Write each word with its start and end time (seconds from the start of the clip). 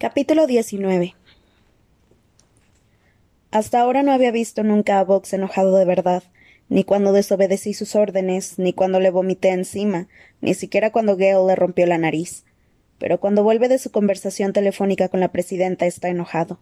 Capítulo 0.00 0.46
19 0.46 1.14
Hasta 3.50 3.80
ahora 3.82 4.02
no 4.02 4.12
había 4.12 4.30
visto 4.30 4.62
nunca 4.64 4.98
a 4.98 5.04
Vox 5.04 5.34
enojado 5.34 5.76
de 5.76 5.84
verdad, 5.84 6.22
ni 6.70 6.84
cuando 6.84 7.12
desobedecí 7.12 7.74
sus 7.74 7.94
órdenes, 7.94 8.58
ni 8.58 8.72
cuando 8.72 8.98
le 8.98 9.10
vomité 9.10 9.50
encima, 9.50 10.08
ni 10.40 10.54
siquiera 10.54 10.90
cuando 10.90 11.18
Gale 11.18 11.46
le 11.46 11.54
rompió 11.54 11.84
la 11.84 11.98
nariz. 11.98 12.46
Pero 12.96 13.20
cuando 13.20 13.42
vuelve 13.42 13.68
de 13.68 13.76
su 13.76 13.90
conversación 13.90 14.54
telefónica 14.54 15.10
con 15.10 15.20
la 15.20 15.32
presidenta 15.32 15.84
está 15.84 16.08
enojado. 16.08 16.60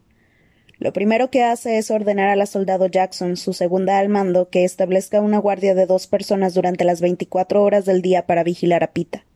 Lo 0.81 0.93
primero 0.93 1.31
que 1.31 1.45
hace 1.45 1.79
es 1.79 1.93
ordenar 1.93 2.31
a 2.31 2.35
la 2.35 2.47
soldado 2.47 2.89
Jackson, 2.89 3.37
su 3.37 3.53
segunda 3.53 4.01
al 4.01 4.09
mando, 4.09 4.49
que 4.49 4.65
establezca 4.65 5.21
una 5.21 5.39
guardia 5.39 5.77
de 5.77 5.87
dos 5.87 6.09
personas 6.09 6.55
durante 6.55 6.83
las 6.83 7.01
veinticuatro 7.01 7.63
horas 7.63 7.85
del 7.85 8.03
día 8.03 8.27
para 8.27 8.43
vigilar 8.43 8.83
a 8.83 8.93
Pita. 8.93 9.28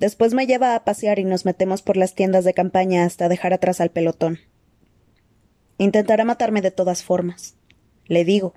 Después 0.00 0.32
me 0.32 0.46
lleva 0.46 0.74
a 0.74 0.82
pasear 0.82 1.18
y 1.18 1.24
nos 1.24 1.44
metemos 1.44 1.82
por 1.82 1.98
las 1.98 2.14
tiendas 2.14 2.46
de 2.46 2.54
campaña 2.54 3.04
hasta 3.04 3.28
dejar 3.28 3.52
atrás 3.52 3.82
al 3.82 3.90
pelotón. 3.90 4.38
Intentará 5.76 6.24
matarme 6.24 6.62
de 6.62 6.70
todas 6.70 7.02
formas. 7.04 7.54
Le 8.06 8.24
digo. 8.24 8.54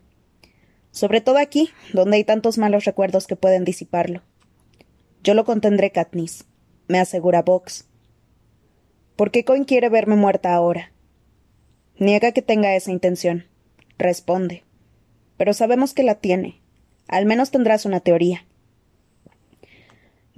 Sobre 0.91 1.19
todo 1.19 1.39
aquí, 1.39 1.69
donde 1.91 2.15
hay 2.15 2.23
tantos 2.23 2.57
malos 2.57 2.85
recuerdos 2.85 3.27
que 3.27 3.35
pueden 3.35 3.65
disiparlo. 3.65 4.21
Yo 5.21 5.33
lo 5.33 5.43
contendré, 5.43 5.91
Katniss, 5.91 6.45
me 6.87 6.97
asegura 6.97 7.41
Vox. 7.41 7.89
¿Por 9.17 9.29
qué 9.29 9.43
Coin 9.43 9.65
quiere 9.65 9.89
verme 9.89 10.15
muerta 10.15 10.53
ahora? 10.53 10.93
Niega 11.99 12.31
que 12.31 12.41
tenga 12.41 12.73
esa 12.73 12.91
intención. 12.91 13.47
Responde. 13.97 14.63
Pero 15.35 15.53
sabemos 15.53 15.93
que 15.93 16.03
la 16.03 16.15
tiene. 16.15 16.61
Al 17.09 17.25
menos 17.25 17.51
tendrás 17.51 17.85
una 17.85 17.99
teoría. 17.99 18.45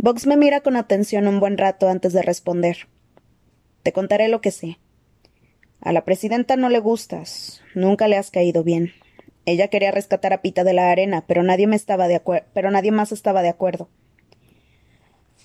Vox 0.05 0.27
me 0.27 0.38
mira 0.38 0.62
con 0.62 0.76
atención 0.76 1.27
un 1.27 1.40
buen 1.40 1.58
rato 1.58 1.90
antes 1.90 2.13
de 2.13 2.22
responder. 2.22 2.88
Te 3.82 3.91
contaré 3.91 4.27
lo 4.27 4.40
que 4.40 4.52
sé. 4.52 4.77
A 5.82 5.91
la 5.94 6.05
presidenta 6.05 6.57
no 6.57 6.70
le 6.70 6.77
gustas. 6.77 7.63
Nunca 7.74 8.07
le 8.07 8.15
has 8.15 8.30
caído 8.30 8.63
bien. 8.63 8.93
Ella 9.48 9.68
quería 9.70 9.90
rescatar 9.90 10.32
a 10.32 10.43
Pita 10.43 10.63
de 10.63 10.74
la 10.74 10.91
arena, 10.91 11.26
pero 11.26 11.41
nadie 11.41 11.65
me 11.65 11.76
estaba 11.76 12.07
de 12.07 12.21
pero 12.54 12.70
nadie 12.70 12.91
más 12.91 13.12
estaba 13.12 13.41
de 13.41 13.49
acuerdo. 13.49 13.90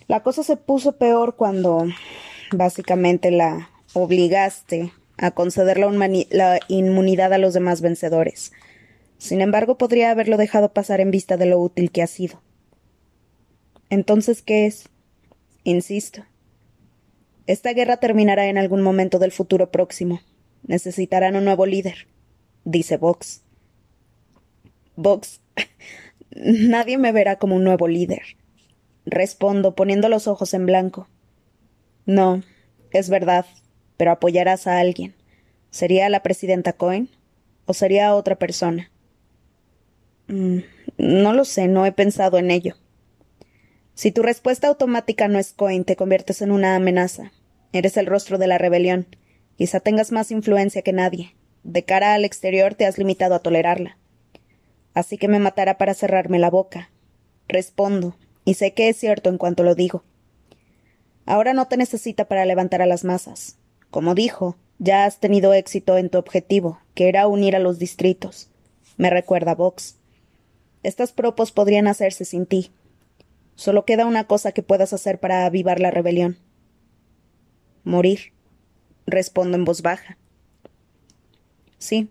La 0.08 0.22
cosa 0.22 0.42
se 0.42 0.58
puso 0.58 0.98
peor 0.98 1.36
cuando 1.36 1.86
básicamente 2.52 3.30
la 3.30 3.70
obligaste 3.94 4.92
a 5.16 5.30
conceder 5.30 5.78
la 5.78 6.60
inmunidad 6.68 7.32
a 7.32 7.38
los 7.38 7.54
demás 7.54 7.80
vencedores. 7.80 8.52
Sin 9.16 9.40
embargo, 9.40 9.78
podría 9.78 10.10
haberlo 10.10 10.36
dejado 10.36 10.74
pasar 10.74 11.00
en 11.00 11.10
vista 11.10 11.38
de 11.38 11.46
lo 11.46 11.58
útil 11.58 11.90
que 11.90 12.02
ha 12.02 12.06
sido. 12.06 12.42
Entonces, 13.90 14.40
¿qué 14.42 14.66
es? 14.66 14.88
Insisto. 15.64 16.24
Esta 17.46 17.72
guerra 17.72 17.96
terminará 17.96 18.46
en 18.46 18.56
algún 18.56 18.82
momento 18.82 19.18
del 19.18 19.32
futuro 19.32 19.70
próximo. 19.72 20.20
Necesitarán 20.62 21.34
un 21.34 21.44
nuevo 21.44 21.66
líder, 21.66 22.06
dice 22.64 22.96
Vox. 22.96 23.42
Vox, 24.94 25.40
nadie 26.30 26.98
me 26.98 27.10
verá 27.10 27.36
como 27.36 27.56
un 27.56 27.64
nuevo 27.64 27.88
líder. 27.88 28.22
Respondo, 29.06 29.74
poniendo 29.74 30.08
los 30.08 30.28
ojos 30.28 30.54
en 30.54 30.66
blanco. 30.66 31.08
No, 32.06 32.42
es 32.92 33.10
verdad, 33.10 33.46
pero 33.96 34.12
apoyarás 34.12 34.68
a 34.68 34.78
alguien. 34.78 35.14
¿Sería 35.70 36.08
la 36.08 36.22
presidenta 36.22 36.72
Cohen? 36.72 37.08
¿O 37.66 37.74
sería 37.74 38.14
otra 38.14 38.36
persona? 38.36 38.90
Mm, 40.28 40.58
no 40.98 41.32
lo 41.32 41.44
sé, 41.44 41.66
no 41.66 41.86
he 41.86 41.92
pensado 41.92 42.38
en 42.38 42.50
ello. 42.50 42.76
Si 43.94 44.12
tu 44.12 44.22
respuesta 44.22 44.68
automática 44.68 45.28
no 45.28 45.38
es 45.38 45.52
Coin, 45.52 45.84
te 45.84 45.96
conviertes 45.96 46.42
en 46.42 46.50
una 46.50 46.74
amenaza. 46.76 47.32
Eres 47.72 47.96
el 47.96 48.06
rostro 48.06 48.38
de 48.38 48.46
la 48.46 48.58
rebelión. 48.58 49.06
Quizá 49.56 49.80
tengas 49.80 50.10
más 50.10 50.30
influencia 50.30 50.82
que 50.82 50.92
nadie. 50.92 51.36
De 51.62 51.84
cara 51.84 52.14
al 52.14 52.24
exterior 52.24 52.74
te 52.74 52.86
has 52.86 52.98
limitado 52.98 53.34
a 53.34 53.40
tolerarla. 53.40 53.98
Así 54.94 55.18
que 55.18 55.28
me 55.28 55.38
matará 55.38 55.76
para 55.78 55.94
cerrarme 55.94 56.38
la 56.38 56.50
boca. 56.50 56.90
Respondo, 57.48 58.16
y 58.44 58.54
sé 58.54 58.72
que 58.72 58.88
es 58.88 58.96
cierto 58.96 59.28
en 59.28 59.38
cuanto 59.38 59.62
lo 59.62 59.74
digo. 59.74 60.02
Ahora 61.26 61.52
no 61.52 61.68
te 61.68 61.76
necesita 61.76 62.24
para 62.26 62.44
levantar 62.44 62.82
a 62.82 62.86
las 62.86 63.04
masas. 63.04 63.58
Como 63.90 64.14
dijo, 64.14 64.56
ya 64.78 65.04
has 65.04 65.20
tenido 65.20 65.52
éxito 65.52 65.98
en 65.98 66.08
tu 66.08 66.18
objetivo, 66.18 66.80
que 66.94 67.08
era 67.08 67.26
unir 67.26 67.54
a 67.54 67.60
los 67.60 67.78
distritos. 67.78 68.48
Me 68.96 69.10
recuerda 69.10 69.54
Vox. 69.54 69.96
Estas 70.82 71.12
propos 71.12 71.52
podrían 71.52 71.86
hacerse 71.86 72.24
sin 72.24 72.46
ti, 72.46 72.72
Solo 73.54 73.84
queda 73.84 74.06
una 74.06 74.26
cosa 74.26 74.52
que 74.52 74.62
puedas 74.62 74.92
hacer 74.92 75.20
para 75.20 75.46
avivar 75.46 75.80
la 75.80 75.90
rebelión. 75.90 76.38
Morir. 77.84 78.32
Respondo 79.06 79.56
en 79.56 79.64
voz 79.64 79.82
baja. 79.82 80.18
Sí. 81.78 82.10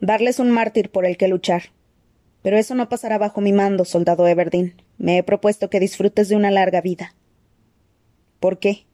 Darles 0.00 0.38
un 0.40 0.50
mártir 0.50 0.90
por 0.90 1.06
el 1.06 1.16
que 1.16 1.28
luchar. 1.28 1.64
Pero 2.42 2.58
eso 2.58 2.74
no 2.74 2.88
pasará 2.88 3.18
bajo 3.18 3.40
mi 3.40 3.52
mando, 3.52 3.84
soldado 3.84 4.26
Everdeen. 4.26 4.74
Me 4.98 5.18
he 5.18 5.22
propuesto 5.22 5.70
que 5.70 5.80
disfrutes 5.80 6.28
de 6.28 6.36
una 6.36 6.50
larga 6.50 6.80
vida. 6.80 7.14
¿Por 8.40 8.58
qué? 8.58 8.86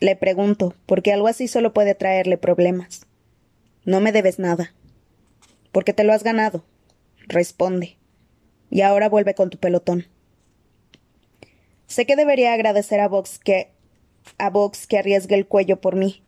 Le 0.00 0.16
pregunto, 0.16 0.74
porque 0.86 1.12
algo 1.12 1.28
así 1.28 1.48
solo 1.48 1.72
puede 1.72 1.94
traerle 1.94 2.38
problemas. 2.38 3.06
No 3.84 4.00
me 4.00 4.12
debes 4.12 4.38
nada. 4.38 4.74
Porque 5.72 5.92
te 5.92 6.04
lo 6.04 6.12
has 6.12 6.24
ganado. 6.24 6.64
Responde. 7.28 7.96
Y 8.70 8.80
ahora 8.80 9.08
vuelve 9.08 9.34
con 9.34 9.50
tu 9.50 9.58
pelotón. 9.58 10.06
Sé 11.88 12.06
que 12.06 12.16
debería 12.16 12.52
agradecer 12.52 13.00
a 13.00 13.08
Vox 13.08 13.38
que 13.38 13.72
a 14.36 14.50
Vox 14.50 14.86
que 14.86 14.98
arriesgue 14.98 15.34
el 15.34 15.46
cuello 15.46 15.80
por 15.80 15.96
mí, 15.96 16.22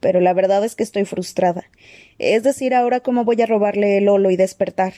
pero 0.00 0.20
la 0.20 0.32
verdad 0.32 0.64
es 0.64 0.74
que 0.74 0.82
estoy 0.82 1.04
frustrada. 1.04 1.64
Es 2.18 2.42
decir, 2.42 2.74
ahora 2.74 3.00
cómo 3.00 3.24
voy 3.24 3.40
a 3.42 3.46
robarle 3.46 3.98
el 3.98 4.08
holo 4.08 4.30
y 4.30 4.36
despertar. 4.36 4.94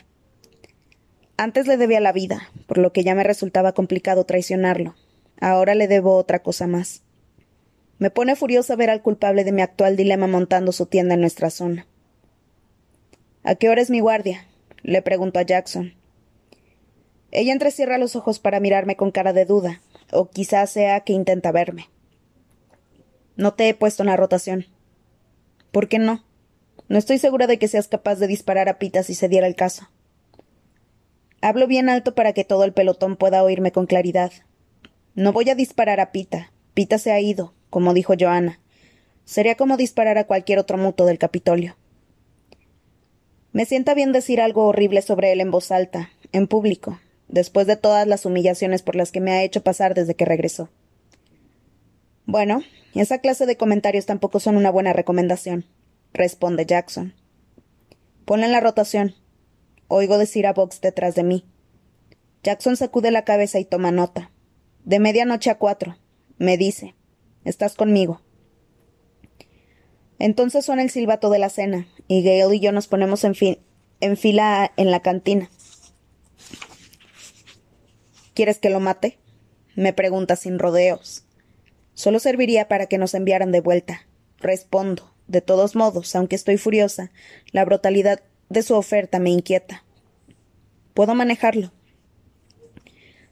Antes 1.37 1.67
le 1.67 1.77
debía 1.77 1.99
la 1.99 2.13
vida, 2.13 2.49
por 2.69 2.79
lo 2.79 2.93
que 2.93 3.03
ya 3.03 3.17
me 3.17 3.25
resultaba 3.25 3.73
complicado 3.73 4.25
traicionarlo. 4.25 4.95
Ahora 5.41 5.75
le 5.75 5.89
debo 5.89 6.17
otra 6.17 6.39
cosa 6.43 6.69
más. 6.69 7.03
Me 7.99 8.11
pone 8.11 8.37
furiosa 8.37 8.77
ver 8.77 8.91
al 8.91 9.03
culpable 9.03 9.43
de 9.43 9.51
mi 9.51 9.63
actual 9.63 9.97
dilema 9.97 10.29
montando 10.29 10.71
su 10.71 10.87
tienda 10.87 11.15
en 11.15 11.21
nuestra 11.21 11.51
zona. 11.51 11.89
¿A 13.43 13.57
qué 13.57 13.69
hora 13.69 13.83
es 13.83 13.91
mi 13.91 13.99
guardia? 13.99 14.47
le 14.83 15.03
pregunto 15.03 15.41
a 15.41 15.43
Jackson. 15.43 15.95
Ella 17.33 17.53
entrecierra 17.53 17.99
los 17.99 18.15
ojos 18.15 18.39
para 18.39 18.61
mirarme 18.61 18.95
con 18.97 19.11
cara 19.11 19.33
de 19.33 19.45
duda, 19.45 19.81
o 20.15 20.31
quizás 20.31 20.71
sea 20.71 21.01
que 21.01 21.13
intenta 21.13 21.53
verme. 21.53 21.91
No 23.37 23.55
te 23.55 23.69
he 23.69 23.75
puesto 23.75 24.03
en 24.03 24.09
la 24.09 24.17
rotación. 24.17 24.67
¿Por 25.73 25.89
qué 25.89 25.99
no? 25.99 26.25
No 26.89 26.99
estoy 26.99 27.19
segura 27.19 27.47
de 27.47 27.59
que 27.59 27.69
seas 27.69 27.89
capaz 27.89 28.17
de 28.17 28.27
disparar 28.27 28.69
a 28.69 28.79
Pita 28.79 29.03
si 29.03 29.15
se 29.15 29.29
diera 29.29 29.47
el 29.47 29.57
caso. 29.57 29.89
Hablo 31.41 31.67
bien 31.67 31.89
alto 31.89 32.15
para 32.15 32.33
que 32.33 32.45
todo 32.45 32.65
el 32.65 32.73
pelotón 32.73 33.17
pueda 33.17 33.43
oírme 33.43 33.73
con 33.73 33.87
claridad. 33.87 34.33
No 35.15 35.33
voy 35.33 35.51
a 35.51 35.55
disparar 35.55 36.01
a 36.01 36.13
Pita. 36.13 36.53
Pita 36.75 36.99
se 36.99 37.13
ha 37.13 37.21
ido, 37.21 37.55
como 37.71 37.93
dijo 37.93 38.15
Joana. 38.19 38.61
Sería 39.25 39.57
como 39.57 39.77
disparar 39.77 40.19
a 40.19 40.27
cualquier 40.27 40.59
otro 40.59 40.79
muto 40.79 41.07
del 41.07 41.19
Capitolio. 41.19 41.77
Me 43.53 43.65
sienta 43.65 43.95
bien 43.95 44.13
decir 44.13 44.41
algo 44.41 44.67
horrible 44.67 45.03
sobre 45.03 45.33
él 45.33 45.41
en 45.41 45.51
voz 45.51 45.71
alta, 45.71 46.11
en 46.33 46.49
público, 46.49 46.99
después 47.29 47.67
de 47.67 47.77
todas 47.77 48.07
las 48.07 48.27
humillaciones 48.27 48.83
por 48.83 48.97
las 48.97 49.13
que 49.13 49.21
me 49.21 49.33
ha 49.33 49.43
hecho 49.43 49.63
pasar 49.63 49.95
desde 49.95 50.15
que 50.15 50.25
regresó. 50.25 50.69
Bueno, 52.27 52.63
esa 52.95 53.19
clase 53.19 53.47
de 53.47 53.57
comentarios 53.57 54.07
tampoco 54.07 54.41
son 54.41 54.57
una 54.57 54.71
buena 54.71 54.93
recomendación, 54.93 55.67
responde 56.13 56.67
Jackson. 56.67 57.15
Ponle 58.25 58.47
en 58.47 58.53
la 58.53 58.61
rotación. 58.61 59.15
Oigo 59.89 60.17
decir 60.17 60.47
a 60.47 60.55
Vox 60.55 60.81
detrás 60.81 61.15
de 61.15 61.25
mí. 61.25 61.45
Jackson 62.43 62.77
sacude 62.77 63.11
la 63.11 63.25
cabeza 63.25 63.59
y 63.59 63.65
toma 63.65 63.91
nota. 63.91 64.31
De 64.85 64.99
medianoche 64.99 65.51
a 65.51 65.59
cuatro. 65.59 65.97
Me 66.39 66.57
dice. 66.57 66.95
Estás 67.45 67.75
conmigo. 67.75 68.21
Entonces 70.19 70.65
suena 70.65 70.83
el 70.83 70.91
silbato 70.91 71.29
de 71.29 71.39
la 71.39 71.51
cena, 71.51 71.87
y 72.09 72.23
Gale 72.23 72.57
y 72.57 72.61
yo 72.61 72.73
nos 72.73 72.87
ponemos 72.87 73.25
en, 73.25 73.35
en 74.01 74.17
fila 74.17 74.73
en 74.77 74.91
la 74.91 75.01
cantina. 75.01 75.51
¿Quieres 78.35 78.59
que 78.59 78.71
lo 78.71 78.81
mate? 78.81 79.19
me 79.77 79.93
pregunta 79.93 80.37
sin 80.37 80.59
rodeos. 80.59 81.25
Solo 81.95 82.19
serviría 82.19 82.69
para 82.69 82.87
que 82.87 82.99
nos 82.99 83.15
enviaran 83.15 83.53
de 83.53 83.61
vuelta. 83.61 84.07
Respondo. 84.39 85.15
De 85.27 85.41
todos 85.41 85.75
modos, 85.75 86.15
aunque 86.15 86.37
estoy 86.37 86.59
furiosa, 86.59 87.11
la 87.51 87.65
brutalidad 87.65 88.21
de 88.51 88.63
su 88.63 88.75
oferta 88.75 89.19
me 89.19 89.31
inquieta. 89.31 89.85
Puedo 90.93 91.15
manejarlo. 91.15 91.73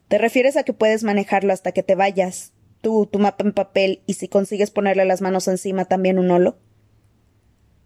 ¿Te 0.08 0.16
refieres 0.18 0.56
a 0.56 0.62
que 0.62 0.72
puedes 0.72 1.04
manejarlo 1.04 1.52
hasta 1.52 1.72
que 1.72 1.82
te 1.82 1.94
vayas? 1.94 2.52
Tú, 2.80 3.06
tu 3.06 3.18
mapa 3.18 3.44
en 3.44 3.52
papel, 3.52 4.02
y 4.06 4.14
si 4.14 4.26
consigues 4.26 4.70
ponerle 4.70 5.04
las 5.04 5.20
manos 5.20 5.48
encima 5.48 5.84
también 5.84 6.18
un 6.18 6.30
holo. 6.30 6.56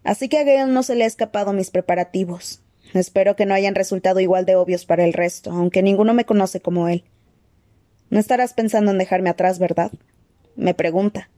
Así 0.03 0.29
que 0.29 0.39
a 0.39 0.43
Gale 0.43 0.71
no 0.71 0.83
se 0.83 0.95
le 0.95 1.03
ha 1.03 1.07
escapado 1.07 1.51
mis 1.51 1.69
preparativos. 1.69 2.61
Espero 2.93 3.35
que 3.35 3.45
no 3.45 3.53
hayan 3.53 3.75
resultado 3.75 4.19
igual 4.19 4.45
de 4.45 4.55
obvios 4.55 4.85
para 4.85 5.05
el 5.05 5.13
resto, 5.13 5.51
aunque 5.51 5.83
ninguno 5.83 6.13
me 6.13 6.25
conoce 6.25 6.61
como 6.61 6.87
él. 6.87 7.03
No 8.09 8.19
estarás 8.19 8.53
pensando 8.53 8.91
en 8.91 8.97
dejarme 8.97 9.29
atrás, 9.29 9.59
¿verdad? 9.59 9.91
me 10.57 10.73
pregunta. 10.73 11.29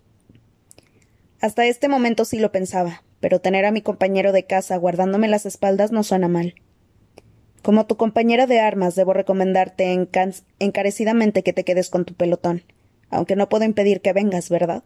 Hasta 1.41 1.67
este 1.67 1.87
momento 1.87 2.25
sí 2.25 2.39
lo 2.39 2.51
pensaba, 2.51 3.03
pero 3.19 3.39
tener 3.39 3.65
a 3.65 3.71
mi 3.71 3.81
compañero 3.81 4.31
de 4.31 4.45
casa 4.45 4.77
guardándome 4.77 5.27
las 5.27 5.45
espaldas 5.45 5.91
no 5.91 6.03
suena 6.03 6.27
mal. 6.27 6.55
Como 7.61 7.85
tu 7.85 7.97
compañera 7.97 8.47
de 8.47 8.61
armas, 8.61 8.95
debo 8.95 9.13
recomendarte 9.13 10.07
encarecidamente 10.59 11.43
que 11.43 11.53
te 11.53 11.65
quedes 11.65 11.89
con 11.89 12.05
tu 12.05 12.13
pelotón, 12.13 12.63
aunque 13.09 13.35
no 13.35 13.49
puedo 13.49 13.65
impedir 13.65 14.01
que 14.01 14.13
vengas, 14.13 14.49
¿verdad? 14.49 14.83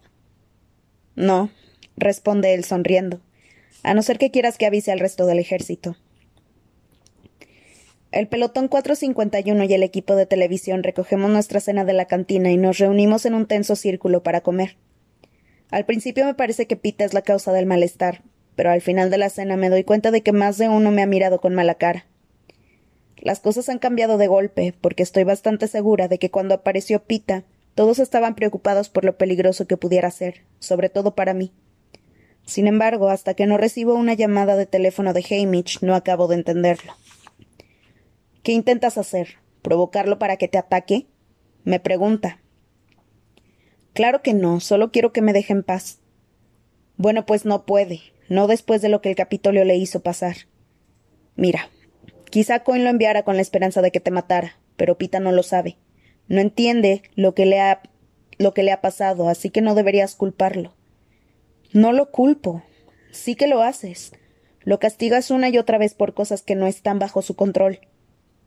No, 1.15 1.51
responde 1.95 2.55
él 2.55 2.63
sonriendo, 2.63 3.21
a 3.83 3.93
no 3.93 4.01
ser 4.01 4.17
que 4.17 4.31
quieras 4.31 4.57
que 4.57 4.65
avise 4.65 4.91
al 4.91 4.99
resto 4.99 5.27
del 5.27 5.37
ejército. 5.37 5.95
El 8.13 8.27
pelotón 8.27 8.67
451 8.67 9.63
y 9.63 9.73
el 9.73 9.81
equipo 9.81 10.15
de 10.15 10.27
televisión 10.27 10.83
recogemos 10.83 11.31
nuestra 11.31 11.59
cena 11.59 11.83
de 11.83 11.93
la 11.93 12.05
cantina 12.05 12.51
y 12.51 12.57
nos 12.57 12.77
reunimos 12.77 13.25
en 13.25 13.33
un 13.33 13.47
tenso 13.47 13.75
círculo 13.75 14.21
para 14.21 14.41
comer. 14.41 14.77
Al 15.71 15.85
principio 15.85 16.23
me 16.23 16.35
parece 16.35 16.67
que 16.67 16.75
Pita 16.75 17.05
es 17.05 17.15
la 17.15 17.23
causa 17.23 17.51
del 17.51 17.65
malestar, 17.65 18.21
pero 18.55 18.69
al 18.69 18.81
final 18.81 19.09
de 19.09 19.17
la 19.17 19.31
cena 19.31 19.57
me 19.57 19.71
doy 19.71 19.83
cuenta 19.83 20.11
de 20.11 20.21
que 20.21 20.31
más 20.31 20.59
de 20.59 20.69
uno 20.69 20.91
me 20.91 21.01
ha 21.01 21.07
mirado 21.07 21.41
con 21.41 21.55
mala 21.55 21.73
cara. 21.73 22.05
Las 23.17 23.39
cosas 23.39 23.67
han 23.67 23.79
cambiado 23.79 24.19
de 24.19 24.27
golpe, 24.27 24.75
porque 24.79 25.01
estoy 25.01 25.23
bastante 25.23 25.67
segura 25.67 26.07
de 26.07 26.19
que 26.19 26.29
cuando 26.29 26.53
apareció 26.53 27.01
Pita, 27.01 27.45
todos 27.73 27.97
estaban 27.97 28.35
preocupados 28.35 28.89
por 28.89 29.05
lo 29.05 29.17
peligroso 29.17 29.65
que 29.65 29.75
pudiera 29.75 30.11
ser, 30.11 30.43
sobre 30.59 30.89
todo 30.89 31.15
para 31.15 31.33
mí. 31.33 31.51
Sin 32.45 32.67
embargo, 32.67 33.09
hasta 33.09 33.33
que 33.33 33.47
no 33.47 33.57
recibo 33.57 33.95
una 33.95 34.13
llamada 34.13 34.55
de 34.55 34.67
teléfono 34.67 35.13
de 35.13 35.25
Hamish, 35.27 35.79
no 35.81 35.95
acabo 35.95 36.27
de 36.27 36.35
entenderlo. 36.35 36.93
¿Qué 38.43 38.51
intentas 38.51 38.97
hacer? 38.97 39.37
¿Provocarlo 39.61 40.19
para 40.19 40.37
que 40.37 40.47
te 40.47 40.57
ataque? 40.57 41.07
me 41.63 41.79
pregunta. 41.79 42.41
Claro 43.93 44.21
que 44.21 44.33
no, 44.33 44.59
solo 44.59 44.91
quiero 44.91 45.13
que 45.13 45.21
me 45.21 45.31
deje 45.31 45.53
en 45.53 45.63
paz. 45.63 45.99
Bueno, 46.97 47.25
pues 47.25 47.45
no 47.45 47.65
puede, 47.65 48.01
no 48.27 48.47
después 48.47 48.81
de 48.81 48.89
lo 48.89 49.01
que 49.01 49.09
el 49.09 49.15
Capitolio 49.15 49.63
le 49.63 49.77
hizo 49.77 50.01
pasar. 50.01 50.35
Mira, 51.35 51.69
quizá 52.29 52.63
Coin 52.63 52.83
lo 52.83 52.89
enviara 52.89 53.23
con 53.23 53.35
la 53.37 53.41
esperanza 53.41 53.81
de 53.81 53.91
que 53.91 53.99
te 53.99 54.11
matara, 54.11 54.59
pero 54.75 54.97
Pita 54.97 55.21
no 55.21 55.31
lo 55.31 55.43
sabe. 55.43 55.77
No 56.27 56.41
entiende 56.41 57.03
lo 57.15 57.33
que 57.33 57.45
le 57.45 57.61
ha 57.61 57.81
lo 58.39 58.53
que 58.53 58.63
le 58.63 58.71
ha 58.71 58.81
pasado, 58.81 59.29
así 59.29 59.51
que 59.51 59.61
no 59.61 59.75
deberías 59.75 60.15
culparlo. 60.15 60.73
No 61.71 61.93
lo 61.93 62.11
culpo. 62.11 62.63
Sí 63.11 63.35
que 63.35 63.47
lo 63.47 63.61
haces. 63.61 64.11
Lo 64.61 64.79
castigas 64.79 65.31
una 65.31 65.49
y 65.49 65.57
otra 65.57 65.77
vez 65.77 65.93
por 65.93 66.13
cosas 66.13 66.41
que 66.41 66.55
no 66.55 66.67
están 66.67 66.99
bajo 66.99 67.21
su 67.21 67.35
control. 67.35 67.79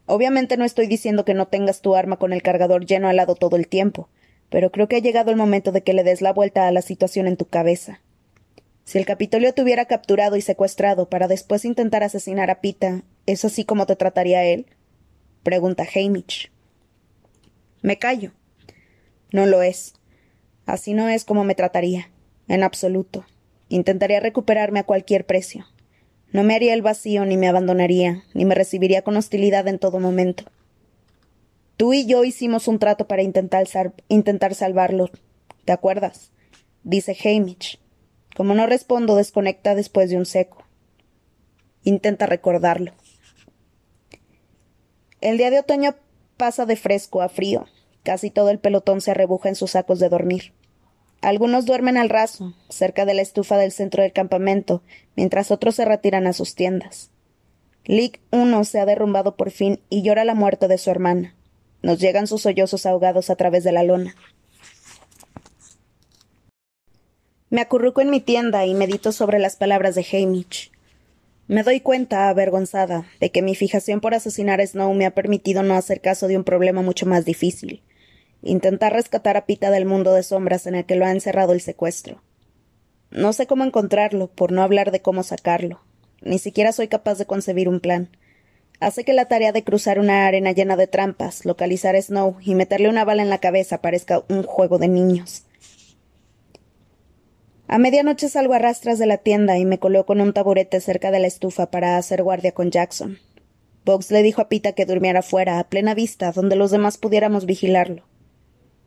Obviamente 0.07 0.57
no 0.57 0.65
estoy 0.65 0.87
diciendo 0.87 1.25
que 1.25 1.35
no 1.35 1.49
tengas 1.49 1.81
tu 1.81 1.97
arma 1.97 2.17
con 2.17 2.33
el 2.33 2.43
cargador 2.43 2.87
lleno 2.87 3.09
al 3.09 3.17
lado 3.17 3.35
todo 3.35 3.57
el 3.57 3.69
tiempo, 3.69 4.09
pero 4.49 4.71
creo 4.71 4.89
que 4.89 4.97
ha 4.97 5.01
llegado 5.01 5.31
el 5.31 5.37
momento 5.37 5.73
de 5.73 5.83
que 5.83 5.93
le 5.93 6.05
des 6.05 6.23
la 6.23 6.33
vuelta 6.33 6.67
a 6.67 6.73
la 6.73 6.83
situación 6.83 7.27
en 7.27 7.37
tu 7.37 7.47
cabeza. 7.47 8.01
Si 8.85 8.99
el 8.99 9.05
Capitolio 9.05 9.53
te 9.53 9.63
hubiera 9.63 9.87
capturado 9.87 10.37
y 10.37 10.43
secuestrado 10.43 11.09
para 11.09 11.27
después 11.27 11.65
intentar 11.65 12.05
asesinar 12.05 12.51
a 12.51 12.61
Pita, 12.61 13.03
¿es 13.27 13.45
así 13.45 13.65
como 13.65 13.85
te 13.87 13.97
trataría 13.97 14.45
él? 14.45 14.67
pregunta 15.43 15.85
Hamish. 15.93 16.53
Me 17.83 17.99
callo. 17.99 18.33
No 19.33 19.47
lo 19.47 19.63
es. 19.63 19.95
Así 20.67 20.95
no 20.95 21.09
es 21.09 21.25
como 21.25 21.43
me 21.43 21.57
trataría. 21.57 22.11
En 22.47 22.63
absoluto. 22.63 23.27
Intentaría 23.69 24.21
recuperarme 24.21 24.79
a 24.79 24.85
cualquier 24.85 25.27
precio. 25.27 25.67
No 26.37 26.45
me 26.45 26.55
haría 26.55 26.75
el 26.75 26.83
vacío, 26.83 27.25
ni 27.25 27.39
me 27.39 27.49
abandonaría, 27.49 28.23
ni 28.35 28.45
me 28.45 28.55
recibiría 28.55 29.01
con 29.01 29.17
hostilidad 29.17 29.67
en 29.69 29.79
todo 29.79 30.01
momento. 30.01 30.45
Tú 31.79 31.95
y 31.95 32.05
yo 32.05 32.25
hicimos 32.25 32.69
un 32.69 32.79
trato 32.79 33.09
para 33.09 33.23
intentar, 33.23 33.67
intentar 34.09 34.55
salvarlo. 34.55 35.09
¿Te 35.65 35.73
acuerdas? 35.73 36.33
Dice 36.85 37.17
Hamish. 37.25 37.81
Como 38.37 38.53
no 38.53 38.67
respondo, 38.67 39.17
desconecta 39.17 39.75
después 39.75 40.11
de 40.11 40.19
un 40.19 40.27
seco. 40.27 40.63
Intenta 41.85 42.27
recordarlo. 42.27 42.93
El 45.23 45.39
día 45.39 45.49
de 45.49 45.61
otoño 45.61 45.97
pasa 46.37 46.67
de 46.67 46.77
fresco 46.77 47.23
a 47.23 47.31
frío. 47.31 47.65
Casi 48.03 48.31
todo 48.31 48.51
el 48.51 48.59
pelotón 48.59 49.01
se 49.01 49.13
arrebuja 49.13 49.49
en 49.49 49.55
sus 49.55 49.71
sacos 49.71 50.01
de 50.01 50.11
dormir. 50.11 50.53
Algunos 51.27 51.67
duermen 51.67 51.97
al 51.97 52.09
raso, 52.09 52.55
cerca 52.69 53.05
de 53.05 53.13
la 53.13 53.21
estufa 53.21 53.57
del 53.57 53.73
centro 53.73 54.05
del 54.05 54.13
campamento, 54.13 54.85
mientras 55.17 55.51
otros 55.51 55.75
se 55.75 55.85
retiran 55.85 56.29
a 56.29 56.33
sus 56.33 56.55
tiendas. 56.55 57.11
Lick 57.85 58.21
uno 58.31 58.63
se 58.63 58.79
ha 58.79 58.87
derrumbado 58.87 59.35
por 59.35 59.51
fin 59.51 59.81
y 59.91 60.03
llora 60.03 60.25
la 60.25 60.37
muerte 60.37 60.69
de 60.69 60.79
su 60.79 60.89
hermana. 60.89 61.35
Nos 61.83 61.99
llegan 61.99 62.29
sus 62.29 62.43
sollozos 62.43 62.87
ahogados 62.87 63.29
a 63.29 63.35
través 63.35 63.65
de 63.65 63.73
la 63.73 63.83
lona. 63.83 64.15
Me 67.51 67.61
acurruco 67.61 68.01
en 68.01 68.11
mi 68.11 68.21
tienda 68.21 68.65
y 68.65 68.75
medito 68.75 69.11
sobre 69.11 69.41
las 69.41 69.57
palabras 69.57 69.97
de 69.97 70.07
Hamish. 70.13 70.71
Me 71.49 71.65
doy 71.65 71.81
cuenta, 71.81 72.29
avergonzada, 72.29 73.05
de 73.19 73.33
que 73.33 73.43
mi 73.43 73.57
fijación 73.57 74.01
por 74.01 74.15
asesinar 74.15 74.61
a 74.61 74.67
Snow 74.69 74.95
me 74.95 75.07
ha 75.07 75.11
permitido 75.11 75.65
no 75.65 75.75
hacer 75.75 76.01
caso 76.01 76.29
de 76.29 76.37
un 76.37 76.45
problema 76.45 76.83
mucho 76.83 77.05
más 77.05 77.25
difícil 77.25 77.83
intentar 78.47 78.93
rescatar 78.93 79.37
a 79.37 79.47
Pita 79.47 79.71
del 79.71 79.85
mundo 79.85 80.15
de 80.15 80.23
sombras 80.23 80.67
en 80.67 80.75
el 80.75 80.85
que 80.85 80.97
lo 80.97 81.05
ha 81.05 81.13
encerrado 81.13 81.53
el 81.53 81.61
secuestro. 81.61 82.23
No 83.11 83.33
sé 83.33 83.47
cómo 83.47 83.65
encontrarlo, 83.65 84.29
por 84.29 84.53
no 84.53 84.63
hablar 84.63 84.91
de 84.91 85.01
cómo 85.01 85.23
sacarlo. 85.23 85.81
Ni 86.23 86.39
siquiera 86.39 86.73
soy 86.73 86.89
capaz 86.89 87.19
de 87.19 87.27
concebir 87.27 87.69
un 87.69 87.81
plan. 87.81 88.11
Hace 88.81 89.05
que 89.05 89.13
la 89.13 89.27
tarea 89.27 89.53
de 89.53 89.65
cruzar 89.65 89.99
una 89.99 90.27
arena 90.27 90.53
llena 90.53 90.77
de 90.77 90.87
trampas, 90.87 91.45
localizar 91.45 91.97
a 91.97 92.03
Snow 92.03 92.37
y 92.41 92.55
meterle 92.55 92.89
una 92.89 93.05
bala 93.05 93.23
en 93.23 93.31
la 93.31 93.39
cabeza 93.39 93.81
parezca 93.81 94.23
un 94.29 94.43
juego 94.43 94.79
de 94.79 94.89
niños. 94.89 95.45
A 97.69 97.79
medianoche 97.79 98.29
salgo 98.29 98.55
a 98.55 98.59
rastras 98.59 98.99
de 98.99 99.07
la 99.07 99.19
tienda 99.19 99.59
y 99.59 99.65
me 99.65 99.79
coloco 99.79 100.13
en 100.13 100.21
un 100.21 100.33
taburete 100.33 100.81
cerca 100.81 101.11
de 101.11 101.19
la 101.19 101.27
estufa 101.27 101.71
para 101.71 101.97
hacer 101.97 102.23
guardia 102.23 102.53
con 102.53 102.71
Jackson. 102.71 103.19
Box 103.85 104.11
le 104.11 104.23
dijo 104.23 104.43
a 104.43 104.49
Pita 104.49 104.73
que 104.73 104.85
durmiera 104.85 105.23
fuera, 105.23 105.59
a 105.59 105.69
plena 105.69 105.95
vista, 105.95 106.33
donde 106.33 106.57
los 106.57 106.71
demás 106.71 106.99
pudiéramos 106.99 107.47
vigilarlo. 107.47 108.05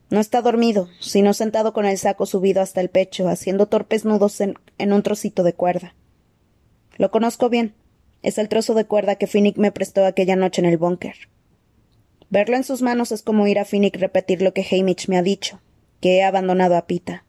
No 0.09 0.19
está 0.19 0.41
dormido, 0.41 0.89
sino 1.00 1.33
sentado 1.33 1.71
con 1.71 1.85
el 1.85 1.97
saco 1.97 2.25
subido 2.25 2.61
hasta 2.61 2.81
el 2.81 2.89
pecho, 2.89 3.29
haciendo 3.29 3.67
torpes 3.67 4.06
nudos 4.06 4.41
en, 4.41 4.56
un 4.79 5.03
trocito 5.03 5.44
de 5.44 5.53
cuerda. 5.53 5.94
Lo 6.97 7.11
conozco 7.11 7.50
bien. 7.50 7.75
Es 8.23 8.38
el 8.38 8.50
trozo 8.50 8.73
de 8.73 8.85
cuerda 8.85 9.15
que 9.15 9.27
Finnick 9.27 9.57
me 9.57 9.71
prestó 9.71 10.06
aquella 10.06 10.35
noche 10.35 10.61
en 10.61 10.67
el 10.67 10.77
búnker. 10.77 11.15
Verlo 12.31 12.57
en 12.57 12.63
sus 12.63 12.81
manos 12.81 13.11
es 13.11 13.21
como 13.21 13.47
ir 13.47 13.59
a 13.59 13.65
Finnick 13.65 13.97
repetir 13.97 14.41
lo 14.41 14.53
que 14.53 14.65
Hamish 14.69 15.07
me 15.07 15.17
ha 15.17 15.21
dicho, 15.21 15.61
que 16.01 16.17
he 16.17 16.23
abandonado 16.23 16.75
a 16.75 16.85
Pita. 16.85 17.23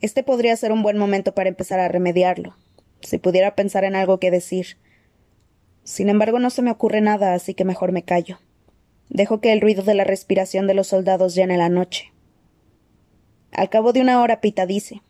Este 0.00 0.22
podría 0.22 0.54
ser 0.56 0.70
un 0.70 0.82
buen 0.82 0.98
momento 0.98 1.34
para 1.34 1.48
empezar 1.48 1.80
a 1.80 1.88
remediarlo, 1.88 2.56
si 3.00 3.18
pudiera 3.18 3.54
pensar 3.54 3.84
en 3.84 3.96
algo 3.96 4.20
que 4.20 4.30
decir. 4.30 4.76
Sin 5.82 6.10
embargo, 6.10 6.38
no 6.38 6.50
se 6.50 6.62
me 6.62 6.70
ocurre 6.70 7.00
nada, 7.00 7.34
así 7.34 7.54
que 7.54 7.64
mejor 7.64 7.92
me 7.92 8.04
callo. 8.04 8.38
Dejo 9.16 9.40
que 9.40 9.54
el 9.54 9.62
ruido 9.62 9.82
de 9.82 9.94
la 9.94 10.04
respiración 10.04 10.66
de 10.66 10.74
los 10.74 10.88
soldados 10.88 11.34
llene 11.34 11.56
la 11.56 11.70
noche. 11.70 12.12
Al 13.50 13.70
cabo 13.70 13.94
de 13.94 14.02
una 14.02 14.20
hora, 14.20 14.42
Pita 14.42 14.66
dice 14.66 15.00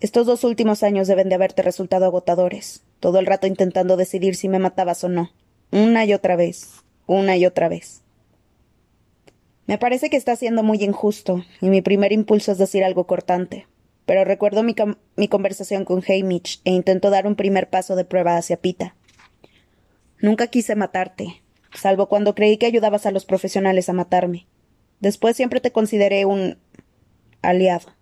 Estos 0.00 0.26
dos 0.26 0.44
últimos 0.44 0.82
años 0.82 1.08
deben 1.08 1.30
de 1.30 1.34
haberte 1.34 1.62
resultado 1.62 2.04
agotadores, 2.04 2.84
todo 3.00 3.18
el 3.18 3.24
rato 3.24 3.46
intentando 3.46 3.96
decidir 3.96 4.34
si 4.34 4.50
me 4.50 4.58
matabas 4.58 5.02
o 5.04 5.08
no, 5.08 5.32
una 5.70 6.04
y 6.04 6.12
otra 6.12 6.36
vez, 6.36 6.82
una 7.06 7.34
y 7.38 7.46
otra 7.46 7.70
vez. 7.70 8.02
Me 9.64 9.78
parece 9.78 10.10
que 10.10 10.18
está 10.18 10.36
siendo 10.36 10.62
muy 10.62 10.84
injusto, 10.84 11.46
y 11.62 11.70
mi 11.70 11.80
primer 11.80 12.12
impulso 12.12 12.52
es 12.52 12.58
decir 12.58 12.84
algo 12.84 13.06
cortante, 13.06 13.66
pero 14.04 14.22
recuerdo 14.22 14.62
mi, 14.62 14.74
mi 15.16 15.28
conversación 15.28 15.86
con 15.86 16.04
Hamish 16.06 16.60
e 16.66 16.72
intento 16.72 17.08
dar 17.08 17.26
un 17.26 17.36
primer 17.36 17.70
paso 17.70 17.96
de 17.96 18.04
prueba 18.04 18.36
hacia 18.36 18.58
Pita. 18.58 18.96
Nunca 20.20 20.48
quise 20.48 20.76
matarte, 20.76 21.41
salvo 21.74 22.08
cuando 22.08 22.34
creí 22.34 22.56
que 22.56 22.66
ayudabas 22.66 23.06
a 23.06 23.10
los 23.10 23.24
profesionales 23.24 23.88
a 23.88 23.92
matarme. 23.92 24.46
Después 25.00 25.36
siempre 25.36 25.60
te 25.60 25.72
consideré 25.72 26.24
un 26.24 26.58
aliado. 27.42 27.92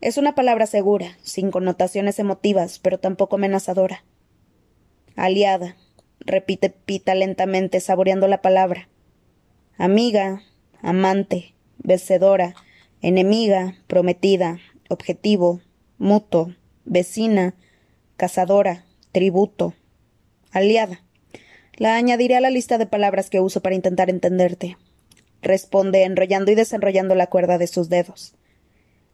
Es 0.00 0.18
una 0.18 0.34
palabra 0.34 0.66
segura, 0.66 1.16
sin 1.22 1.50
connotaciones 1.50 2.18
emotivas, 2.18 2.78
pero 2.78 2.98
tampoco 2.98 3.36
amenazadora. 3.36 4.04
Aliada, 5.16 5.76
repite 6.20 6.68
Pita 6.68 7.14
lentamente, 7.14 7.80
saboreando 7.80 8.28
la 8.28 8.42
palabra. 8.42 8.88
Amiga, 9.78 10.42
amante, 10.82 11.54
vencedora, 11.78 12.54
enemiga, 13.00 13.76
prometida, 13.86 14.58
objetivo, 14.90 15.62
mutuo, 15.98 16.52
vecina, 16.84 17.54
cazadora, 18.16 18.84
tributo, 19.12 19.74
aliada. 20.52 21.00
La 21.76 21.96
añadiré 21.96 22.36
a 22.36 22.40
la 22.40 22.50
lista 22.50 22.78
de 22.78 22.86
palabras 22.86 23.30
que 23.30 23.40
uso 23.40 23.60
para 23.60 23.74
intentar 23.74 24.08
entenderte. 24.08 24.76
Responde 25.42 26.04
enrollando 26.04 26.52
y 26.52 26.54
desenrollando 26.54 27.14
la 27.14 27.26
cuerda 27.26 27.58
de 27.58 27.66
sus 27.66 27.88
dedos. 27.88 28.34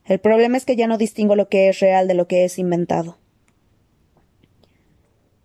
El 0.05 0.21
problema 0.21 0.57
es 0.57 0.65
que 0.65 0.77
ya 0.77 0.87
no 0.87 0.99
distingo 0.99 1.37
lo 1.37 1.49
que 1.49 1.69
es 1.69 1.81
real 1.81 2.07
de 2.07 2.15
lo 2.15 2.27
que 2.27 2.45
es 2.45 2.59
inventado. 2.59 3.19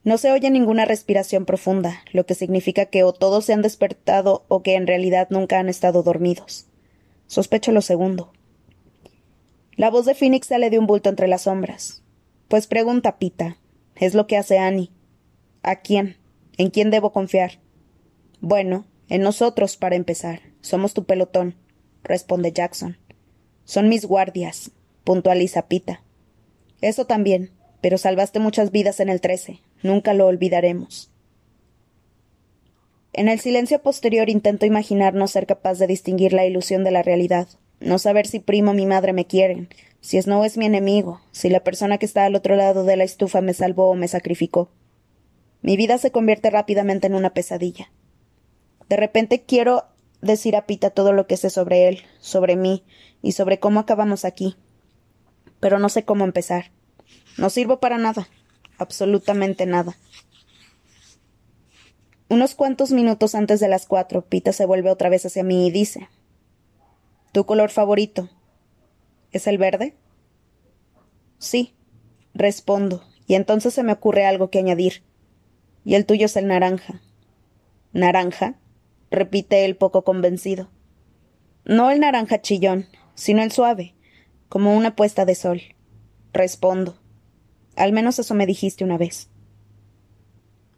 No 0.03 0.17
se 0.17 0.31
oye 0.31 0.51
ninguna 0.51 0.85
respiración 0.85 1.45
profunda, 1.45 2.03
lo 2.11 2.25
que 2.25 2.35
significa 2.35 2.85
que 2.85 3.03
o 3.03 3.13
todos 3.13 3.45
se 3.45 3.53
han 3.53 3.63
despertado 3.63 4.45
o 4.47 4.61
que 4.61 4.75
en 4.75 4.85
realidad 4.85 5.27
nunca 5.31 5.59
han 5.59 5.69
estado 5.69 6.03
dormidos. 6.03 6.67
Sospecho 7.27 7.71
lo 7.71 7.81
segundo. 7.81 8.31
La 9.75 9.89
voz 9.89 10.05
de 10.05 10.13
Phoenix 10.13 10.47
sale 10.47 10.69
de 10.69 10.79
un 10.79 10.85
bulto 10.85 11.09
entre 11.09 11.27
las 11.27 11.43
sombras. 11.43 12.03
Pues 12.47 12.67
pregunta, 12.67 13.17
Pita. 13.17 13.57
Es 13.95 14.13
lo 14.13 14.27
que 14.27 14.37
hace 14.37 14.59
Annie. 14.59 14.91
¿A 15.63 15.77
quién? 15.77 16.17
¿En 16.57 16.69
quién 16.69 16.89
debo 16.89 17.11
confiar? 17.11 17.59
Bueno, 18.39 18.85
en 19.09 19.21
nosotros, 19.21 19.77
para 19.77 19.95
empezar. 19.95 20.41
Somos 20.61 20.93
tu 20.93 21.05
pelotón, 21.05 21.55
responde 22.03 22.51
Jackson. 22.51 22.97
Son 23.65 23.89
mis 23.89 24.05
guardias, 24.05 24.71
puntualiza 25.03 25.67
Pita. 25.67 26.03
Eso 26.81 27.05
también, 27.05 27.51
pero 27.81 27.97
salvaste 27.97 28.39
muchas 28.39 28.71
vidas 28.71 28.99
en 28.99 29.09
el 29.09 29.21
trece. 29.21 29.61
Nunca 29.83 30.13
lo 30.13 30.27
olvidaremos. 30.27 31.11
En 33.13 33.29
el 33.29 33.39
silencio 33.39 33.81
posterior 33.81 34.29
intento 34.29 34.65
imaginar 34.65 35.13
no 35.13 35.27
ser 35.27 35.45
capaz 35.45 35.79
de 35.79 35.87
distinguir 35.87 36.33
la 36.33 36.45
ilusión 36.45 36.83
de 36.83 36.91
la 36.91 37.01
realidad, 37.01 37.47
no 37.79 37.97
saber 37.97 38.27
si 38.27 38.39
primo 38.39 38.71
o 38.71 38.73
mi 38.73 38.85
madre 38.85 39.13
me 39.13 39.25
quieren, 39.25 39.69
si 40.01 40.21
Snow 40.21 40.43
es 40.43 40.57
mi 40.57 40.65
enemigo, 40.65 41.21
si 41.31 41.49
la 41.49 41.63
persona 41.63 41.97
que 41.97 42.05
está 42.05 42.25
al 42.25 42.35
otro 42.35 42.55
lado 42.55 42.83
de 42.83 42.97
la 42.97 43.03
estufa 43.03 43.41
me 43.41 43.53
salvó 43.53 43.89
o 43.89 43.95
me 43.95 44.07
sacrificó. 44.07 44.69
Mi 45.65 45.77
vida 45.77 45.97
se 45.97 46.11
convierte 46.11 46.51
rápidamente 46.51 47.07
en 47.07 47.15
una 47.15 47.33
pesadilla. 47.33 47.91
De 48.87 48.97
repente 48.97 49.45
quiero 49.45 49.85
decir 50.21 50.55
a 50.55 50.67
Pita 50.67 50.91
todo 50.91 51.11
lo 51.11 51.25
que 51.25 51.37
sé 51.37 51.49
sobre 51.49 51.87
él, 51.87 52.03
sobre 52.19 52.55
mí 52.55 52.83
y 53.23 53.31
sobre 53.31 53.59
cómo 53.59 53.79
acabamos 53.79 54.25
aquí. 54.25 54.57
Pero 55.59 55.79
no 55.79 55.89
sé 55.89 56.05
cómo 56.05 56.23
empezar. 56.23 56.65
No 57.39 57.49
sirvo 57.49 57.79
para 57.79 57.97
nada, 57.97 58.29
absolutamente 58.77 59.65
nada. 59.65 59.97
Unos 62.29 62.53
cuantos 62.53 62.91
minutos 62.91 63.33
antes 63.33 63.59
de 63.59 63.67
las 63.67 63.87
cuatro, 63.87 64.21
Pita 64.21 64.53
se 64.53 64.67
vuelve 64.67 64.91
otra 64.91 65.09
vez 65.09 65.25
hacia 65.25 65.43
mí 65.43 65.65
y 65.65 65.71
dice 65.71 66.09
¿Tu 67.31 67.43
color 67.47 67.71
favorito? 67.71 68.29
¿Es 69.31 69.47
el 69.47 69.57
verde? 69.57 69.97
Sí, 71.39 71.73
respondo, 72.35 73.03
y 73.25 73.33
entonces 73.33 73.73
se 73.73 73.81
me 73.81 73.93
ocurre 73.93 74.27
algo 74.27 74.51
que 74.51 74.59
añadir. 74.59 75.01
Y 75.85 75.95
el 75.95 76.05
tuyo 76.05 76.25
es 76.25 76.35
el 76.35 76.47
naranja. 76.47 77.01
¿Naranja? 77.93 78.55
repite 79.11 79.63
él 79.63 79.77
poco 79.77 80.03
convencido. 80.03 80.69
No 81.63 81.91
el 81.91 82.01
naranja 82.01 82.41
chillón, 82.41 82.87
sino 83.13 83.41
el 83.41 83.51
suave, 83.51 83.95
como 84.49 84.75
una 84.75 84.95
puesta 84.95 85.25
de 85.25 85.35
sol. 85.35 85.61
Respondo. 86.33 86.97
Al 87.75 87.93
menos 87.93 88.19
eso 88.19 88.33
me 88.33 88.45
dijiste 88.45 88.83
una 88.83 88.97
vez. 88.97 89.29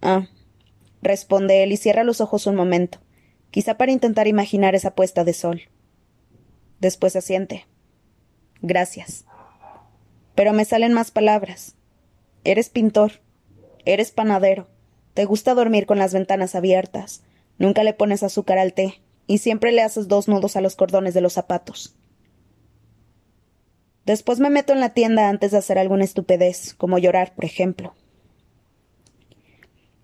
Ah, 0.02 0.28
responde 1.02 1.64
él 1.64 1.72
y 1.72 1.78
cierra 1.78 2.04
los 2.04 2.22
ojos 2.22 2.46
un 2.46 2.56
momento, 2.56 3.00
quizá 3.50 3.78
para 3.78 3.92
intentar 3.92 4.28
imaginar 4.28 4.76
esa 4.76 4.94
puesta 4.94 5.24
de 5.24 5.34
sol. 5.34 5.62
Después 6.80 7.16
asiente. 7.16 7.66
Gracias. 8.62 9.26
Pero 10.36 10.54
me 10.54 10.66
salen 10.66 10.94
más 10.94 11.10
palabras. 11.10 11.76
Eres 12.44 12.70
pintor. 12.70 13.14
Eres 13.86 14.12
panadero. 14.12 14.68
Te 15.18 15.26
gusta 15.26 15.56
dormir 15.56 15.88
con 15.88 15.98
las 15.98 16.14
ventanas 16.14 16.54
abiertas. 16.54 17.24
Nunca 17.58 17.84
le 17.84 17.96
pones 17.96 18.22
azúcar 18.22 18.60
al 18.60 18.74
té. 18.74 19.02
Y 19.26 19.40
siempre 19.40 19.72
le 19.72 19.82
haces 19.82 20.08
dos 20.08 20.28
nudos 20.28 20.56
a 20.56 20.62
los 20.62 20.76
cordones 20.76 21.16
de 21.16 21.22
los 21.22 21.34
zapatos. 21.34 21.96
Después 24.06 24.40
me 24.40 24.52
meto 24.52 24.74
en 24.74 24.80
la 24.80 24.94
tienda 24.94 25.28
antes 25.28 25.50
de 25.50 25.58
hacer 25.58 25.80
alguna 25.80 26.04
estupidez, 26.04 26.76
como 26.76 27.00
llorar, 27.00 27.34
por 27.34 27.46
ejemplo. 27.46 27.96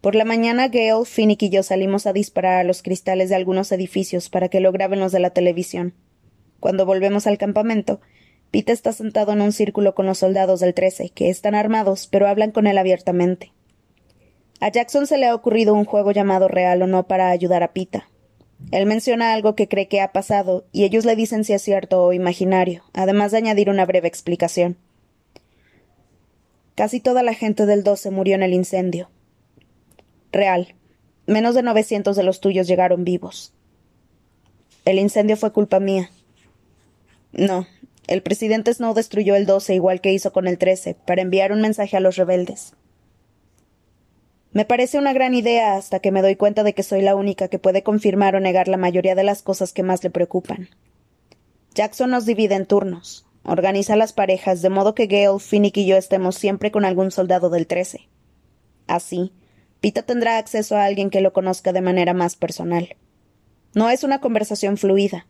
Por 0.02 0.16
la 0.16 0.26
mañana, 0.26 0.68
Gale, 0.68 1.06
Finnick 1.06 1.44
y 1.44 1.50
yo 1.52 1.62
salimos 1.62 2.08
a 2.08 2.14
disparar 2.14 2.62
a 2.62 2.64
los 2.64 2.82
cristales 2.82 3.30
de 3.30 3.36
algunos 3.36 3.72
edificios 3.72 4.30
para 4.30 4.50
que 4.50 4.62
lo 4.62 4.72
graben 4.72 5.00
los 5.00 5.12
de 5.12 5.20
la 5.20 5.30
televisión. 5.30 5.94
Cuando 6.60 6.88
volvemos 6.88 7.28
al 7.28 7.38
campamento, 7.38 8.02
Pete 8.50 8.72
está 8.72 8.94
sentado 8.94 9.34
en 9.34 9.42
un 9.42 9.52
círculo 9.52 9.94
con 9.94 10.08
los 10.08 10.18
soldados 10.18 10.60
del 10.60 10.74
trece, 10.74 11.12
que 11.12 11.30
están 11.30 11.54
armados, 11.54 12.08
pero 12.08 12.28
hablan 12.28 12.50
con 12.50 12.66
él 12.66 12.80
abiertamente. 12.80 13.54
A 14.60 14.70
Jackson 14.70 15.08
se 15.08 15.18
le 15.18 15.28
ha 15.28 15.36
ocurrido 15.36 15.74
un 15.74 15.86
juego 15.86 16.12
llamado 16.12 16.48
Real 16.48 16.82
o 16.82 16.88
no 16.88 17.08
para 17.08 17.30
ayudar 17.30 17.64
a 17.64 17.74
Pita. 17.74 18.10
Él 18.72 18.86
menciona 18.86 19.34
algo 19.34 19.56
que 19.56 19.68
cree 19.68 19.88
que 19.88 20.02
ha 20.02 20.12
pasado, 20.12 20.66
y 20.72 20.84
ellos 20.86 21.06
le 21.06 21.16
dicen 21.16 21.44
si 21.44 21.54
es 21.54 21.62
cierto 21.62 22.04
o 22.04 22.14
imaginario, 22.14 22.84
además 22.94 23.32
de 23.32 23.40
añadir 23.40 23.70
una 23.70 23.86
breve 23.86 24.08
explicación. 24.08 24.78
Casi 26.76 27.00
toda 27.00 27.24
la 27.24 27.34
gente 27.34 27.66
del 27.66 27.84
12 27.84 28.10
murió 28.10 28.36
en 28.36 28.44
el 28.44 28.54
incendio, 28.54 29.10
Real. 30.34 30.74
Menos 31.28 31.54
de 31.54 31.62
novecientos 31.62 32.18
de 32.18 32.24
los 32.24 32.42
tuyos 32.42 32.68
llegaron 32.68 33.06
vivos. 33.06 33.54
El 34.84 34.98
incendio 34.98 35.38
fue 35.38 35.54
culpa 35.54 35.80
mía. 35.80 36.10
No, 37.32 37.68
el 38.08 38.24
presidente 38.24 38.74
Snow 38.74 38.96
destruyó 38.96 39.36
el 39.36 39.46
12 39.46 39.76
igual 39.76 40.02
que 40.02 40.12
hizo 40.12 40.34
con 40.34 40.48
el 40.48 40.58
13, 40.58 40.96
para 41.06 41.22
enviar 41.22 41.52
un 41.52 41.62
mensaje 41.62 41.96
a 41.96 42.00
los 42.00 42.18
rebeldes. 42.18 42.74
Me 44.54 44.66
parece 44.66 45.00
una 45.00 45.14
gran 45.14 45.34
idea 45.34 45.76
hasta 45.76 46.00
que 46.00 46.12
me 46.12 46.22
doy 46.22 46.36
cuenta 46.36 46.64
de 46.64 46.74
que 46.74 46.84
soy 46.84 47.02
la 47.02 47.16
única 47.16 47.48
que 47.48 47.58
puede 47.58 47.82
confirmar 47.82 48.36
o 48.36 48.40
negar 48.40 48.68
la 48.68 48.78
mayoría 48.78 49.16
de 49.16 49.24
las 49.24 49.42
cosas 49.42 49.74
que 49.74 49.82
más 49.82 50.04
le 50.04 50.12
preocupan. 50.12 50.70
Jackson 51.74 52.12
nos 52.12 52.28
divide 52.28 52.54
en 52.54 52.68
turnos, 52.68 53.26
organiza 53.44 53.96
las 53.96 54.14
parejas 54.14 54.62
de 54.62 54.70
modo 54.70 54.94
que 54.94 55.08
Gale, 55.08 55.40
Finnick 55.40 55.78
y 55.78 55.88
yo 55.88 55.98
estemos 55.98 56.36
siempre 56.36 56.70
con 56.70 56.86
algún 56.86 57.10
soldado 57.10 57.50
del 57.50 57.66
13. 57.66 58.08
Así, 58.86 59.34
Pita 59.82 60.04
tendrá 60.04 60.38
acceso 60.38 60.78
a 60.78 60.86
alguien 60.86 61.10
que 61.10 61.22
lo 61.22 61.34
conozca 61.34 61.74
de 61.74 61.82
manera 61.82 62.14
más 62.14 62.36
personal. 62.36 62.96
No 63.74 63.90
es 63.90 64.04
una 64.04 64.22
conversación 64.22 64.78
fluida. 64.78 65.26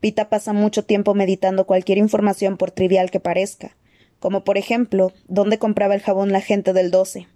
Pita 0.00 0.30
pasa 0.30 0.54
mucho 0.54 0.86
tiempo 0.86 1.14
meditando 1.14 1.66
cualquier 1.66 1.98
información 1.98 2.56
por 2.56 2.70
trivial 2.70 3.10
que 3.10 3.20
parezca, 3.20 3.76
como 4.20 4.42
por 4.42 4.56
ejemplo, 4.56 5.12
dónde 5.28 5.58
compraba 5.58 5.94
el 5.94 6.00
jabón 6.00 6.32
la 6.32 6.40
gente 6.40 6.72
del 6.72 6.90
12. 6.90 7.28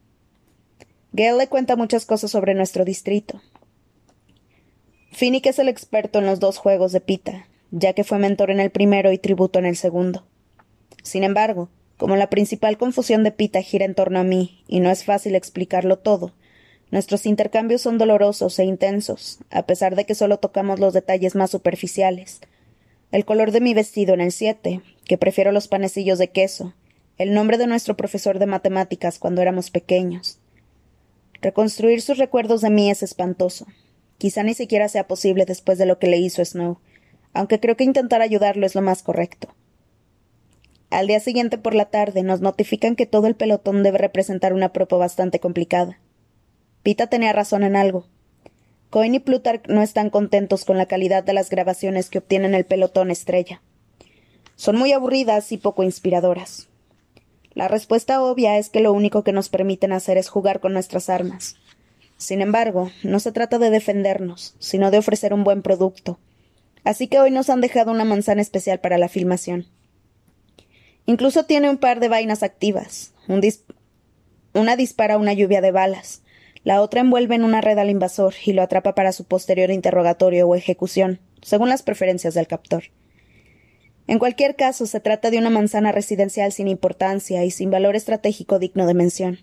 Gale 1.18 1.36
le 1.36 1.48
cuenta 1.48 1.74
muchas 1.74 2.06
cosas 2.06 2.30
sobre 2.30 2.54
nuestro 2.54 2.84
distrito. 2.84 3.42
Finnick 5.10 5.46
es 5.46 5.58
el 5.58 5.68
experto 5.68 6.20
en 6.20 6.26
los 6.26 6.38
dos 6.38 6.58
juegos 6.58 6.92
de 6.92 7.00
Pita, 7.00 7.48
ya 7.72 7.92
que 7.92 8.04
fue 8.04 8.20
mentor 8.20 8.52
en 8.52 8.60
el 8.60 8.70
primero 8.70 9.10
y 9.10 9.18
tributo 9.18 9.58
en 9.58 9.66
el 9.66 9.74
segundo. 9.74 10.24
Sin 11.02 11.24
embargo, 11.24 11.70
como 11.96 12.14
la 12.14 12.30
principal 12.30 12.78
confusión 12.78 13.24
de 13.24 13.32
Pita 13.32 13.62
gira 13.62 13.84
en 13.84 13.96
torno 13.96 14.20
a 14.20 14.22
mí, 14.22 14.62
y 14.68 14.78
no 14.78 14.92
es 14.92 15.04
fácil 15.04 15.34
explicarlo 15.34 15.98
todo, 15.98 16.34
Nuestros 16.92 17.26
intercambios 17.26 17.82
son 17.82 17.98
dolorosos 17.98 18.56
e 18.60 18.64
intensos, 18.64 19.40
a 19.50 19.64
pesar 19.64 19.96
de 19.96 20.06
que 20.06 20.14
solo 20.14 20.38
tocamos 20.38 20.78
los 20.78 20.94
detalles 20.94 21.34
más 21.34 21.50
superficiales. 21.50 22.40
El 23.10 23.24
color 23.24 23.50
de 23.50 23.60
mi 23.60 23.74
vestido 23.74 24.14
en 24.14 24.20
el 24.20 24.32
siete, 24.32 24.82
que 25.04 25.18
prefiero 25.18 25.50
los 25.50 25.66
panecillos 25.66 26.18
de 26.18 26.30
queso, 26.30 26.74
el 27.18 27.34
nombre 27.34 27.58
de 27.58 27.66
nuestro 27.66 27.96
profesor 27.96 28.38
de 28.38 28.46
matemáticas 28.46 29.18
cuando 29.18 29.42
éramos 29.42 29.70
pequeños. 29.70 30.38
Reconstruir 31.40 32.02
sus 32.02 32.18
recuerdos 32.18 32.62
de 32.62 32.70
mí 32.70 32.90
es 32.90 33.02
espantoso. 33.02 33.66
Quizá 34.18 34.42
ni 34.42 34.54
siquiera 34.54 34.88
sea 34.88 35.06
posible 35.06 35.44
después 35.44 35.78
de 35.78 35.86
lo 35.86 35.98
que 35.98 36.08
le 36.08 36.18
hizo 36.18 36.44
Snow, 36.44 36.80
aunque 37.32 37.60
creo 37.60 37.76
que 37.76 37.84
intentar 37.84 38.20
ayudarlo 38.20 38.66
es 38.66 38.74
lo 38.74 38.82
más 38.82 39.02
correcto. 39.02 39.54
Al 40.90 41.06
día 41.06 41.20
siguiente 41.20 41.58
por 41.58 41.74
la 41.74 41.84
tarde 41.84 42.22
nos 42.22 42.40
notifican 42.40 42.96
que 42.96 43.06
todo 43.06 43.26
el 43.26 43.36
pelotón 43.36 43.82
debe 43.82 43.98
representar 43.98 44.52
una 44.52 44.72
propo 44.72 44.98
bastante 44.98 45.38
complicada. 45.38 46.00
Pita 46.82 47.08
tenía 47.08 47.32
razón 47.32 47.62
en 47.62 47.76
algo. 47.76 48.06
Cohen 48.90 49.14
y 49.14 49.20
Plutarch 49.20 49.68
no 49.68 49.82
están 49.82 50.08
contentos 50.08 50.64
con 50.64 50.78
la 50.78 50.86
calidad 50.86 51.22
de 51.22 51.34
las 51.34 51.50
grabaciones 51.50 52.08
que 52.08 52.18
obtienen 52.18 52.54
el 52.54 52.64
pelotón 52.64 53.10
estrella. 53.10 53.60
Son 54.56 54.76
muy 54.76 54.92
aburridas 54.92 55.52
y 55.52 55.58
poco 55.58 55.82
inspiradoras. 55.82 56.67
La 57.58 57.66
respuesta 57.66 58.22
obvia 58.22 58.56
es 58.56 58.70
que 58.70 58.78
lo 58.78 58.92
único 58.92 59.24
que 59.24 59.32
nos 59.32 59.48
permiten 59.48 59.90
hacer 59.90 60.16
es 60.16 60.28
jugar 60.28 60.60
con 60.60 60.72
nuestras 60.72 61.10
armas. 61.10 61.56
Sin 62.16 62.40
embargo, 62.40 62.92
no 63.02 63.18
se 63.18 63.32
trata 63.32 63.58
de 63.58 63.68
defendernos, 63.68 64.54
sino 64.60 64.92
de 64.92 64.98
ofrecer 64.98 65.34
un 65.34 65.42
buen 65.42 65.62
producto. 65.62 66.20
Así 66.84 67.08
que 67.08 67.18
hoy 67.18 67.32
nos 67.32 67.50
han 67.50 67.60
dejado 67.60 67.90
una 67.90 68.04
manzana 68.04 68.42
especial 68.42 68.78
para 68.78 68.96
la 68.96 69.08
filmación. 69.08 69.66
Incluso 71.04 71.46
tiene 71.46 71.68
un 71.68 71.78
par 71.78 71.98
de 71.98 72.06
vainas 72.06 72.44
activas. 72.44 73.12
una 74.54 74.76
dispara 74.76 75.18
una 75.18 75.32
lluvia 75.32 75.60
de 75.60 75.72
balas, 75.72 76.22
la 76.62 76.80
otra 76.80 77.00
envuelve 77.00 77.34
en 77.34 77.42
una 77.42 77.60
red 77.60 77.78
al 77.78 77.90
invasor 77.90 78.34
y 78.44 78.52
lo 78.52 78.62
atrapa 78.62 78.94
para 78.94 79.10
su 79.10 79.24
posterior 79.24 79.72
interrogatorio 79.72 80.46
o 80.46 80.54
ejecución, 80.54 81.18
según 81.42 81.70
las 81.70 81.82
preferencias 81.82 82.34
del 82.34 82.46
captor. 82.46 82.84
En 84.08 84.18
cualquier 84.18 84.56
caso, 84.56 84.86
se 84.86 85.00
trata 85.00 85.30
de 85.30 85.36
una 85.36 85.50
manzana 85.50 85.92
residencial 85.92 86.50
sin 86.50 86.66
importancia 86.66 87.44
y 87.44 87.50
sin 87.50 87.70
valor 87.70 87.94
estratégico 87.94 88.58
digno 88.58 88.86
de 88.86 88.94
mención. 88.94 89.38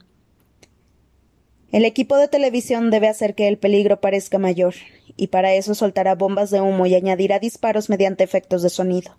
El 1.71 1.85
equipo 1.85 2.17
de 2.17 2.27
televisión 2.27 2.89
debe 2.89 3.07
hacer 3.07 3.35
que 3.35 3.47
el 3.47 3.59
peligro 3.59 4.01
parezca 4.01 4.39
mayor, 4.39 4.73
y 5.15 5.27
para 5.27 5.53
eso 5.53 5.75
soltará 5.75 6.15
bombas 6.15 6.49
de 6.49 6.61
humo 6.61 6.87
y 6.87 6.95
añadirá 6.95 7.37
disparos 7.37 7.89
mediante 7.89 8.23
efectos 8.23 8.63
de 8.63 8.69
sonido. 8.71 9.17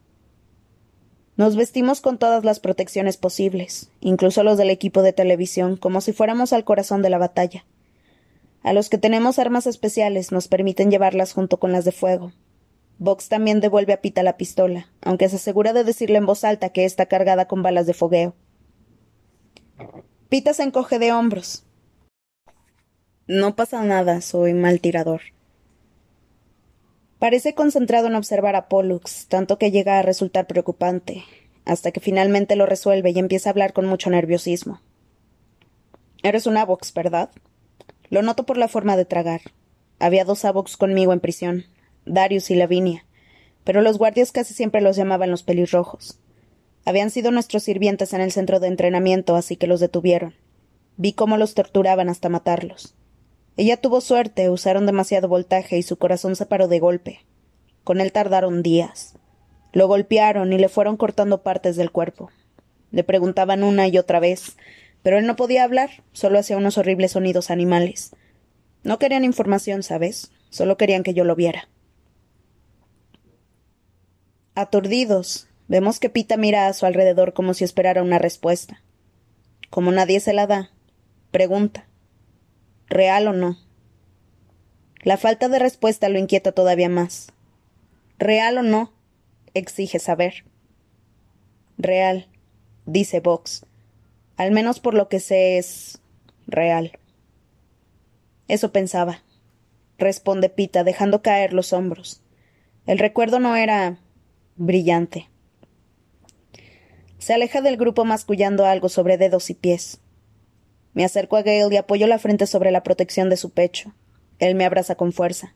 Nos 1.36 1.54
vestimos 1.54 2.00
con 2.00 2.18
todas 2.18 2.44
las 2.44 2.58
protecciones 2.58 3.16
posibles, 3.16 3.90
incluso 4.00 4.42
los 4.42 4.58
del 4.58 4.70
equipo 4.70 5.02
de 5.02 5.12
televisión, 5.12 5.76
como 5.76 6.00
si 6.00 6.12
fuéramos 6.12 6.52
al 6.52 6.64
corazón 6.64 7.02
de 7.02 7.10
la 7.10 7.18
batalla. 7.18 7.66
A 8.64 8.72
los 8.72 8.88
que 8.88 8.98
tenemos 8.98 9.38
armas 9.38 9.68
especiales 9.68 10.32
nos 10.32 10.48
permiten 10.48 10.90
llevarlas 10.90 11.32
junto 11.32 11.58
con 11.58 11.70
las 11.70 11.84
de 11.84 11.92
fuego. 11.92 12.32
Vox 12.98 13.28
también 13.28 13.60
devuelve 13.60 13.92
a 13.92 14.00
Pita 14.00 14.22
la 14.22 14.36
pistola, 14.36 14.88
aunque 15.02 15.28
se 15.28 15.36
asegura 15.36 15.72
de 15.72 15.84
decirle 15.84 16.16
en 16.16 16.26
voz 16.26 16.44
alta 16.44 16.70
que 16.70 16.84
está 16.84 17.06
cargada 17.06 17.46
con 17.46 17.62
balas 17.62 17.86
de 17.86 17.94
fogueo. 17.94 18.34
Pita 20.28 20.54
se 20.54 20.62
encoge 20.62 20.98
de 20.98 21.12
hombros. 21.12 21.66
No 23.26 23.54
pasa 23.54 23.82
nada, 23.82 24.20
soy 24.20 24.54
mal 24.54 24.80
tirador. 24.80 25.20
Parece 27.18 27.54
concentrado 27.54 28.06
en 28.06 28.14
observar 28.14 28.56
a 28.56 28.68
Pollux, 28.68 29.26
tanto 29.28 29.58
que 29.58 29.70
llega 29.70 29.98
a 29.98 30.02
resultar 30.02 30.46
preocupante, 30.46 31.24
hasta 31.64 31.90
que 31.90 32.00
finalmente 32.00 32.56
lo 32.56 32.66
resuelve 32.66 33.10
y 33.10 33.18
empieza 33.18 33.50
a 33.50 33.52
hablar 33.52 33.72
con 33.72 33.86
mucho 33.86 34.10
nerviosismo. 34.10 34.80
Eres 36.22 36.46
un 36.46 36.56
Avox, 36.56 36.94
¿verdad? 36.94 37.30
Lo 38.08 38.22
noto 38.22 38.46
por 38.46 38.56
la 38.56 38.68
forma 38.68 38.96
de 38.96 39.04
tragar. 39.04 39.40
Había 39.98 40.24
dos 40.24 40.44
Avox 40.44 40.76
conmigo 40.76 41.12
en 41.12 41.20
prisión, 41.20 41.64
Darius 42.06 42.50
y 42.50 42.54
Lavinia, 42.54 43.04
pero 43.64 43.82
los 43.82 43.98
guardias 43.98 44.32
casi 44.32 44.54
siempre 44.54 44.80
los 44.80 44.96
llamaban 44.96 45.30
los 45.30 45.42
pelirrojos. 45.42 46.18
Habían 46.84 47.10
sido 47.10 47.32
nuestros 47.32 47.64
sirvientes 47.64 48.12
en 48.12 48.20
el 48.20 48.30
centro 48.30 48.60
de 48.60 48.68
entrenamiento, 48.68 49.34
así 49.34 49.56
que 49.56 49.66
los 49.66 49.80
detuvieron. 49.80 50.34
Vi 50.96 51.12
cómo 51.12 51.36
los 51.36 51.54
torturaban 51.54 52.08
hasta 52.08 52.28
matarlos. 52.28 52.94
Ella 53.56 53.76
tuvo 53.76 54.00
suerte, 54.00 54.50
usaron 54.50 54.86
demasiado 54.86 55.28
voltaje 55.28 55.78
y 55.78 55.82
su 55.82 55.96
corazón 55.96 56.36
se 56.36 56.46
paró 56.46 56.68
de 56.68 56.78
golpe. 56.78 57.26
Con 57.82 58.00
él 58.00 58.12
tardaron 58.12 58.62
días. 58.62 59.14
Lo 59.72 59.88
golpearon 59.88 60.52
y 60.52 60.58
le 60.58 60.68
fueron 60.68 60.96
cortando 60.96 61.42
partes 61.42 61.76
del 61.76 61.90
cuerpo. 61.90 62.30
Le 62.92 63.02
preguntaban 63.02 63.64
una 63.64 63.88
y 63.88 63.98
otra 63.98 64.20
vez, 64.20 64.56
pero 65.02 65.18
él 65.18 65.26
no 65.26 65.36
podía 65.36 65.64
hablar, 65.64 65.90
solo 66.12 66.38
hacía 66.38 66.56
unos 66.56 66.78
horribles 66.78 67.12
sonidos 67.12 67.50
animales. 67.50 68.14
No 68.84 68.98
querían 68.98 69.25
información, 69.25 69.82
¿sabes? 69.82 70.30
Solo 70.50 70.76
querían 70.76 71.02
que 71.02 71.14
yo 71.14 71.25
lo 71.25 71.34
viera. 71.34 71.68
Aturdidos, 74.58 75.48
vemos 75.68 76.00
que 76.00 76.08
Pita 76.08 76.38
mira 76.38 76.66
a 76.66 76.72
su 76.72 76.86
alrededor 76.86 77.34
como 77.34 77.52
si 77.52 77.62
esperara 77.62 78.02
una 78.02 78.18
respuesta. 78.18 78.82
Como 79.68 79.92
nadie 79.92 80.18
se 80.18 80.32
la 80.32 80.46
da, 80.46 80.70
pregunta. 81.30 81.86
¿Real 82.88 83.28
o 83.28 83.34
no? 83.34 83.58
La 85.02 85.18
falta 85.18 85.50
de 85.50 85.58
respuesta 85.58 86.08
lo 86.08 86.18
inquieta 86.18 86.52
todavía 86.52 86.88
más. 86.88 87.26
¿Real 88.18 88.56
o 88.56 88.62
no? 88.62 88.94
exige 89.52 89.98
saber. 89.98 90.46
Real, 91.76 92.26
dice 92.86 93.20
Vox. 93.20 93.66
Al 94.38 94.52
menos 94.52 94.80
por 94.80 94.94
lo 94.94 95.10
que 95.10 95.20
sé 95.20 95.58
es 95.58 96.00
real. 96.46 96.98
Eso 98.48 98.72
pensaba, 98.72 99.22
responde 99.98 100.48
Pita, 100.48 100.82
dejando 100.82 101.20
caer 101.20 101.52
los 101.52 101.75
hombros. 101.75 102.22
El 102.86 102.98
recuerdo 102.98 103.38
no 103.38 103.54
era 103.54 103.98
brillante. 104.56 105.28
Se 107.18 107.34
aleja 107.34 107.60
del 107.60 107.76
grupo 107.76 108.04
mascullando 108.04 108.66
algo 108.66 108.88
sobre 108.88 109.18
dedos 109.18 109.50
y 109.50 109.54
pies. 109.54 110.00
Me 110.94 111.04
acerco 111.04 111.36
a 111.36 111.42
Gale 111.42 111.75
y 111.75 111.76
apoyo 111.76 112.06
la 112.06 112.18
frente 112.18 112.46
sobre 112.46 112.70
la 112.70 112.82
protección 112.82 113.28
de 113.28 113.36
su 113.36 113.50
pecho. 113.50 113.94
Él 114.38 114.54
me 114.54 114.64
abraza 114.64 114.94
con 114.94 115.12
fuerza. 115.12 115.54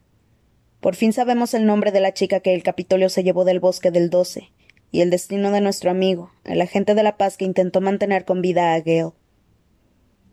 Por 0.80 0.97
fin 0.97 1.12
sabemos 1.12 1.54
el 1.54 1.66
nombre 1.66 1.92
de 1.92 2.00
la 2.00 2.14
chica 2.14 2.40
que 2.40 2.54
el 2.54 2.62
Capitolio 2.62 3.09
se 3.09 3.23
llevó 3.23 3.45
del 3.45 3.61
bosque 3.61 3.90
del 3.90 4.11
doce, 4.11 4.52
y 4.90 5.02
el 5.02 5.11
destino 5.11 5.50
de 5.50 5.61
nuestro 5.61 5.90
amigo, 5.90 6.30
el 6.45 6.61
agente 6.61 6.95
de 6.95 7.02
la 7.02 7.16
paz 7.16 7.37
que 7.37 7.45
intentó 7.45 7.80
mantener 7.80 8.25
con 8.25 8.42
vida 8.42 8.75
a 8.75 8.80
Gale. 8.80 9.12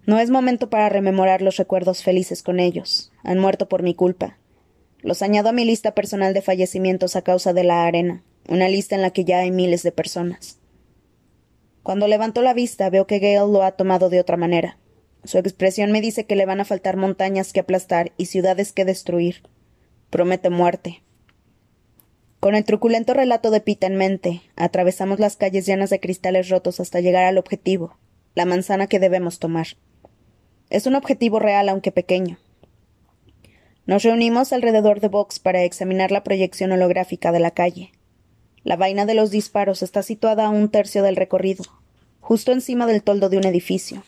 No 0.05 0.19
es 0.19 0.29
momento 0.29 0.69
para 0.69 0.87
rememorar 0.87 1.41
los 1.41 1.57
recuerdos 1.57 2.01
felices 2.01 2.41
con 2.41 2.61
ellos. 2.61 3.11
Han 3.23 3.39
muerto 3.39 3.67
por 3.67 3.83
mi 3.83 3.93
culpa. 3.93 4.37
Los 5.01 5.21
añado 5.21 5.49
a 5.49 5.53
mi 5.53 5.65
lista 5.65 5.93
personal 5.93 6.33
de 6.33 6.41
fallecimientos 6.41 7.17
a 7.17 7.21
causa 7.21 7.51
de 7.53 7.65
la 7.65 7.85
arena, 7.85 8.23
una 8.47 8.69
lista 8.69 8.95
en 8.95 9.01
la 9.01 9.11
que 9.11 9.25
ya 9.25 9.39
hay 9.39 9.51
miles 9.51 9.83
de 9.83 9.91
personas. 9.91 10.59
Cuando 11.83 12.07
levanto 12.07 12.41
la 12.41 12.53
vista 12.53 12.89
veo 12.89 13.07
que 13.07 13.19
Gale 13.19 13.51
lo 13.51 13.63
ha 13.63 13.71
tomado 13.71 14.09
de 14.09 14.19
otra 14.19 14.37
manera. 14.37 14.77
Su 15.23 15.37
expresión 15.37 15.91
me 15.91 16.01
dice 16.01 16.25
que 16.25 16.35
le 16.35 16.45
van 16.45 16.59
a 16.59 16.65
faltar 16.65 16.97
montañas 16.97 17.53
que 17.53 17.59
aplastar 17.59 18.11
y 18.17 18.25
ciudades 18.25 18.71
que 18.73 18.85
destruir. 18.85 19.43
Promete 20.09 20.49
muerte. 20.49 21.03
Con 22.39 22.55
el 22.55 22.65
truculento 22.65 23.13
relato 23.13 23.51
de 23.51 23.61
Pita 23.61 23.87
en 23.87 23.95
mente, 23.95 24.41
atravesamos 24.55 25.19
las 25.19 25.37
calles 25.37 25.65
llenas 25.65 25.89
de 25.89 25.99
cristales 25.99 26.49
rotos 26.49 26.79
hasta 26.79 26.99
llegar 26.99 27.25
al 27.25 27.37
objetivo, 27.37 27.97
la 28.35 28.45
manzana 28.45 28.87
que 28.87 28.99
debemos 28.99 29.39
tomar. 29.39 29.67
Es 30.69 30.85
un 30.85 30.95
objetivo 30.95 31.39
real 31.39 31.67
aunque 31.69 31.91
pequeño. 31.91 32.37
Nos 33.85 34.03
reunimos 34.03 34.51
alrededor 34.53 34.99
de 34.99 35.07
Vox 35.07 35.39
para 35.39 35.63
examinar 35.63 36.11
la 36.11 36.23
proyección 36.23 36.73
holográfica 36.73 37.31
de 37.31 37.39
la 37.39 37.51
calle. 37.51 37.91
La 38.67 38.75
vaina 38.75 39.05
de 39.05 39.13
los 39.13 39.31
disparos 39.31 39.81
está 39.81 40.03
situada 40.03 40.45
a 40.45 40.49
un 40.49 40.67
tercio 40.67 41.01
del 41.01 41.15
recorrido, 41.15 41.63
justo 42.19 42.51
encima 42.51 42.85
del 42.85 43.01
toldo 43.01 43.29
de 43.29 43.37
un 43.37 43.45
edificio. 43.45 44.03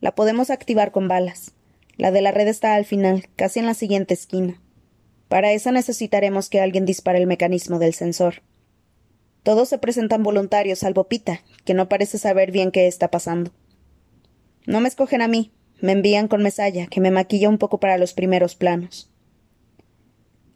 La 0.00 0.14
podemos 0.14 0.50
activar 0.50 0.92
con 0.92 1.08
balas. 1.08 1.50
La 1.96 2.12
de 2.12 2.20
la 2.20 2.30
red 2.30 2.46
está 2.46 2.76
al 2.76 2.84
final, 2.84 3.26
casi 3.34 3.58
en 3.58 3.66
la 3.66 3.74
siguiente 3.74 4.14
esquina. 4.14 4.62
Para 5.26 5.50
eso 5.50 5.72
necesitaremos 5.72 6.48
que 6.48 6.60
alguien 6.60 6.86
dispare 6.86 7.18
el 7.18 7.26
mecanismo 7.26 7.80
del 7.80 7.92
sensor. 7.92 8.42
Todos 9.42 9.68
se 9.68 9.78
presentan 9.78 10.22
voluntarios, 10.22 10.78
salvo 10.78 11.08
Pita, 11.08 11.40
que 11.64 11.74
no 11.74 11.88
parece 11.88 12.18
saber 12.18 12.52
bien 12.52 12.70
qué 12.70 12.86
está 12.86 13.10
pasando. 13.10 13.50
No 14.64 14.80
me 14.80 14.86
escogen 14.86 15.22
a 15.22 15.28
mí, 15.28 15.50
me 15.80 15.90
envían 15.90 16.28
con 16.28 16.40
Mesaya, 16.40 16.86
que 16.86 17.00
me 17.00 17.10
maquilla 17.10 17.48
un 17.48 17.58
poco 17.58 17.80
para 17.80 17.98
los 17.98 18.12
primeros 18.12 18.54
planos. 18.54 19.10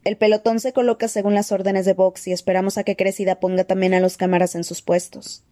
El 0.04 0.16
pelotón 0.16 0.58
se 0.58 0.72
coloca 0.72 1.06
según 1.06 1.34
las 1.34 1.52
órdenes 1.52 1.86
de 1.86 1.94
Vox 1.94 2.26
y 2.26 2.32
esperamos 2.32 2.76
a 2.76 2.84
que 2.84 2.96
Crecida 2.96 3.38
ponga 3.38 3.64
también 3.64 3.94
a 3.94 4.00
los 4.00 4.16
cámaras 4.16 4.56
en 4.56 4.64
sus 4.64 4.82
puestos. 4.82 5.44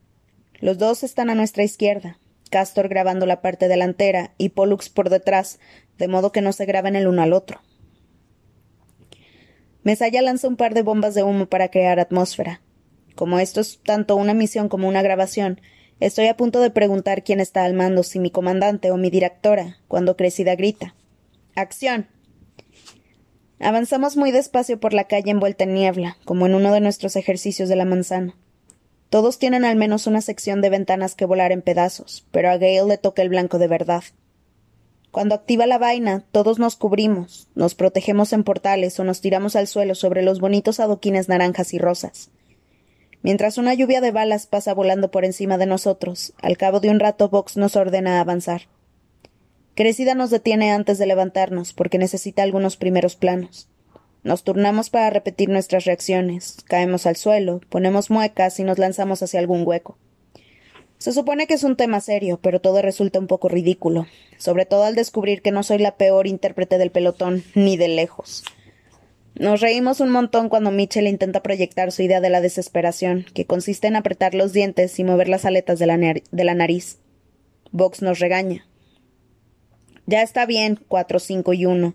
Los 0.59 0.79
dos 0.79 1.05
están 1.05 1.31
a 1.31 1.37
nuestra 1.37 1.63
izquierda, 1.63 2.19
Castor 2.51 2.89
grabando 2.89 3.27
la 3.27 3.41
parte 3.43 3.69
delantera 3.69 4.35
y 4.39 4.51
Pollux 4.51 4.89
por 4.89 5.09
detrás, 5.09 5.61
de 5.99 6.09
modo 6.09 6.33
que 6.33 6.43
no 6.43 6.53
se 6.53 6.67
graben 6.67 6.97
el 6.97 7.07
uno 7.07 7.23
al 7.23 7.33
otro. 7.33 7.61
Mesaya 9.85 10.21
lanza 10.21 10.49
un 10.49 10.57
par 10.57 10.75
de 10.75 10.83
bombas 10.83 11.15
de 11.15 11.23
humo 11.23 11.47
para 11.47 11.71
crear 11.71 12.01
atmósfera. 12.01 12.61
Como 13.15 13.39
esto 13.39 13.61
es 13.61 13.81
tanto 13.83 14.17
una 14.17 14.35
misión 14.35 14.69
como 14.69 14.89
una 14.89 15.01
grabación, 15.01 15.61
estoy 16.01 16.27
a 16.27 16.37
punto 16.37 16.61
de 16.61 16.71
preguntar 16.71 17.23
quién 17.23 17.41
está 17.41 17.65
al 17.65 17.75
mando, 17.75 18.03
si 18.03 18.19
mi 18.19 18.31
comandante 18.31 18.91
o 18.91 18.97
mi 18.97 19.11
directora, 19.11 19.79
cuando 19.89 20.17
Crecida 20.17 20.57
grita. 20.57 20.95
¡Acción! 21.55 22.09
Avanzamos 23.61 24.17
muy 24.17 24.31
despacio 24.31 24.81
por 24.81 24.95
la 24.95 25.05
calle 25.05 25.31
envuelta 25.31 25.65
en 25.65 25.75
niebla, 25.75 26.17
como 26.25 26.47
en 26.47 26.55
uno 26.55 26.73
de 26.73 26.81
nuestros 26.81 27.15
ejercicios 27.15 27.69
de 27.69 27.77
la 27.77 27.85
manzana. 27.85 28.35
Todos 29.11 29.39
tienen 29.39 29.67
al 29.67 29.77
menos 29.77 30.07
una 30.07 30.23
sección 30.23 30.63
de 30.63 30.71
ventanas 30.71 31.15
que 31.15 31.27
volar 31.27 31.53
en 31.53 31.61
pedazos, 31.61 32.27
pero 32.31 32.49
a 32.49 32.57
Gale 32.57 32.87
le 32.87 32.97
toca 32.97 33.21
el 33.21 33.29
blanco 33.29 33.59
de 33.59 33.69
verdad. 33.69 34.03
Cuando 35.11 35.35
activa 35.35 35.67
la 35.67 35.77
vaina, 35.77 36.25
todos 36.33 36.59
nos 36.59 36.77
cubrimos, 36.77 37.49
nos 37.55 37.75
protegemos 37.75 38.33
en 38.33 38.45
portales 38.45 38.99
o 38.99 39.05
nos 39.05 39.21
tiramos 39.21 39.57
al 39.57 39.67
suelo 39.67 39.95
sobre 39.95 40.23
los 40.23 40.41
bonitos 40.41 40.81
adoquines 40.81 41.29
naranjas 41.29 41.75
y 41.75 41.79
rosas. 41.79 42.31
Mientras 43.23 43.59
una 43.59 43.75
lluvia 43.75 44.01
de 44.01 44.11
balas 44.11 44.47
pasa 44.47 44.73
volando 44.73 45.11
por 45.11 45.27
encima 45.27 45.59
de 45.59 45.67
nosotros, 45.67 46.33
al 46.41 46.57
cabo 46.57 46.81
de 46.81 46.89
un 46.89 46.99
rato 46.99 47.29
Vox 47.29 47.59
nos 47.59 47.77
ordena 47.77 48.21
avanzar. 48.21 48.63
Crecida 49.81 50.15
nos 50.15 50.29
detiene 50.29 50.73
antes 50.73 50.99
de 50.99 51.07
levantarnos 51.07 51.73
porque 51.73 51.97
necesita 51.97 52.43
algunos 52.43 52.77
primeros 52.77 53.17
planos. 53.17 53.67
Nos 54.23 54.45
turnamos 54.45 54.91
para 54.91 55.09
repetir 55.09 55.49
nuestras 55.49 55.87
reacciones, 55.87 56.59
caemos 56.67 57.07
al 57.07 57.17
suelo, 57.17 57.63
ponemos 57.71 58.11
muecas 58.11 58.61
y 58.61 58.65
nos 58.65 58.79
lanzamos 58.79 59.23
hacia 59.23 59.41
algún 59.41 59.67
hueco. 59.67 59.97
Se 60.99 61.13
supone 61.13 61.47
que 61.47 61.55
es 61.55 61.65
un 61.65 61.77
tema 61.77 62.03
serio, 62.03 62.39
pero 62.43 62.61
todo 62.61 62.83
resulta 62.83 63.19
un 63.19 63.27
poco 63.27 63.49
ridículo, 63.49 64.07
sobre 64.37 64.67
todo 64.67 64.85
al 64.85 64.95
descubrir 64.95 65.41
que 65.41 65.51
no 65.51 65.63
soy 65.63 65.79
la 65.79 65.97
peor 65.97 66.27
intérprete 66.27 66.77
del 66.77 66.91
pelotón, 66.91 67.43
ni 67.55 67.79
de 67.79 67.89
lejos. 67.89 68.45
Nos 69.35 69.63
reímos 69.63 70.01
un 70.01 70.11
montón 70.11 70.51
cuando 70.51 70.71
Mitchell 70.71 71.07
intenta 71.07 71.43
proyectar 71.43 71.91
su 71.91 72.03
idea 72.03 72.21
de 72.21 72.29
la 72.29 72.43
desesperación, 72.43 73.25
que 73.33 73.47
consiste 73.47 73.87
en 73.87 73.97
apretar 73.97 74.35
los 74.35 74.53
dientes 74.53 74.99
y 74.99 75.05
mover 75.05 75.31
las 75.31 75.47
aletas 75.47 75.79
de 75.79 75.87
la, 75.87 75.97
de 75.97 76.45
la 76.45 76.55
nariz. 76.55 76.99
Vox 77.73 78.03
nos 78.03 78.19
regaña. 78.19 78.67
Ya 80.11 80.23
está 80.23 80.45
bien, 80.45 80.77
cuatro, 80.89 81.21
cinco 81.21 81.53
y 81.53 81.67
uno, 81.67 81.95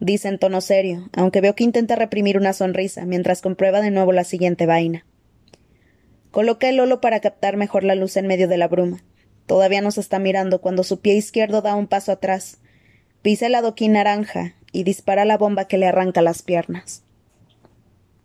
dice 0.00 0.26
en 0.26 0.40
tono 0.40 0.60
serio, 0.60 1.08
aunque 1.12 1.40
veo 1.40 1.54
que 1.54 1.62
intenta 1.62 1.94
reprimir 1.94 2.36
una 2.36 2.52
sonrisa 2.52 3.06
mientras 3.06 3.42
comprueba 3.42 3.80
de 3.80 3.92
nuevo 3.92 4.10
la 4.10 4.24
siguiente 4.24 4.66
vaina. 4.66 5.06
Coloca 6.32 6.68
el 6.68 6.80
holo 6.80 7.00
para 7.00 7.20
captar 7.20 7.56
mejor 7.56 7.84
la 7.84 7.94
luz 7.94 8.16
en 8.16 8.26
medio 8.26 8.48
de 8.48 8.56
la 8.56 8.66
bruma. 8.66 9.04
Todavía 9.46 9.82
nos 9.82 9.98
está 9.98 10.18
mirando 10.18 10.60
cuando 10.60 10.82
su 10.82 10.98
pie 10.98 11.14
izquierdo 11.14 11.62
da 11.62 11.76
un 11.76 11.86
paso 11.86 12.10
atrás, 12.10 12.58
pisa 13.22 13.46
el 13.46 13.54
adoquín 13.54 13.92
naranja 13.92 14.56
y 14.72 14.82
dispara 14.82 15.24
la 15.24 15.38
bomba 15.38 15.68
que 15.68 15.78
le 15.78 15.86
arranca 15.86 16.22
las 16.22 16.42
piernas. 16.42 17.03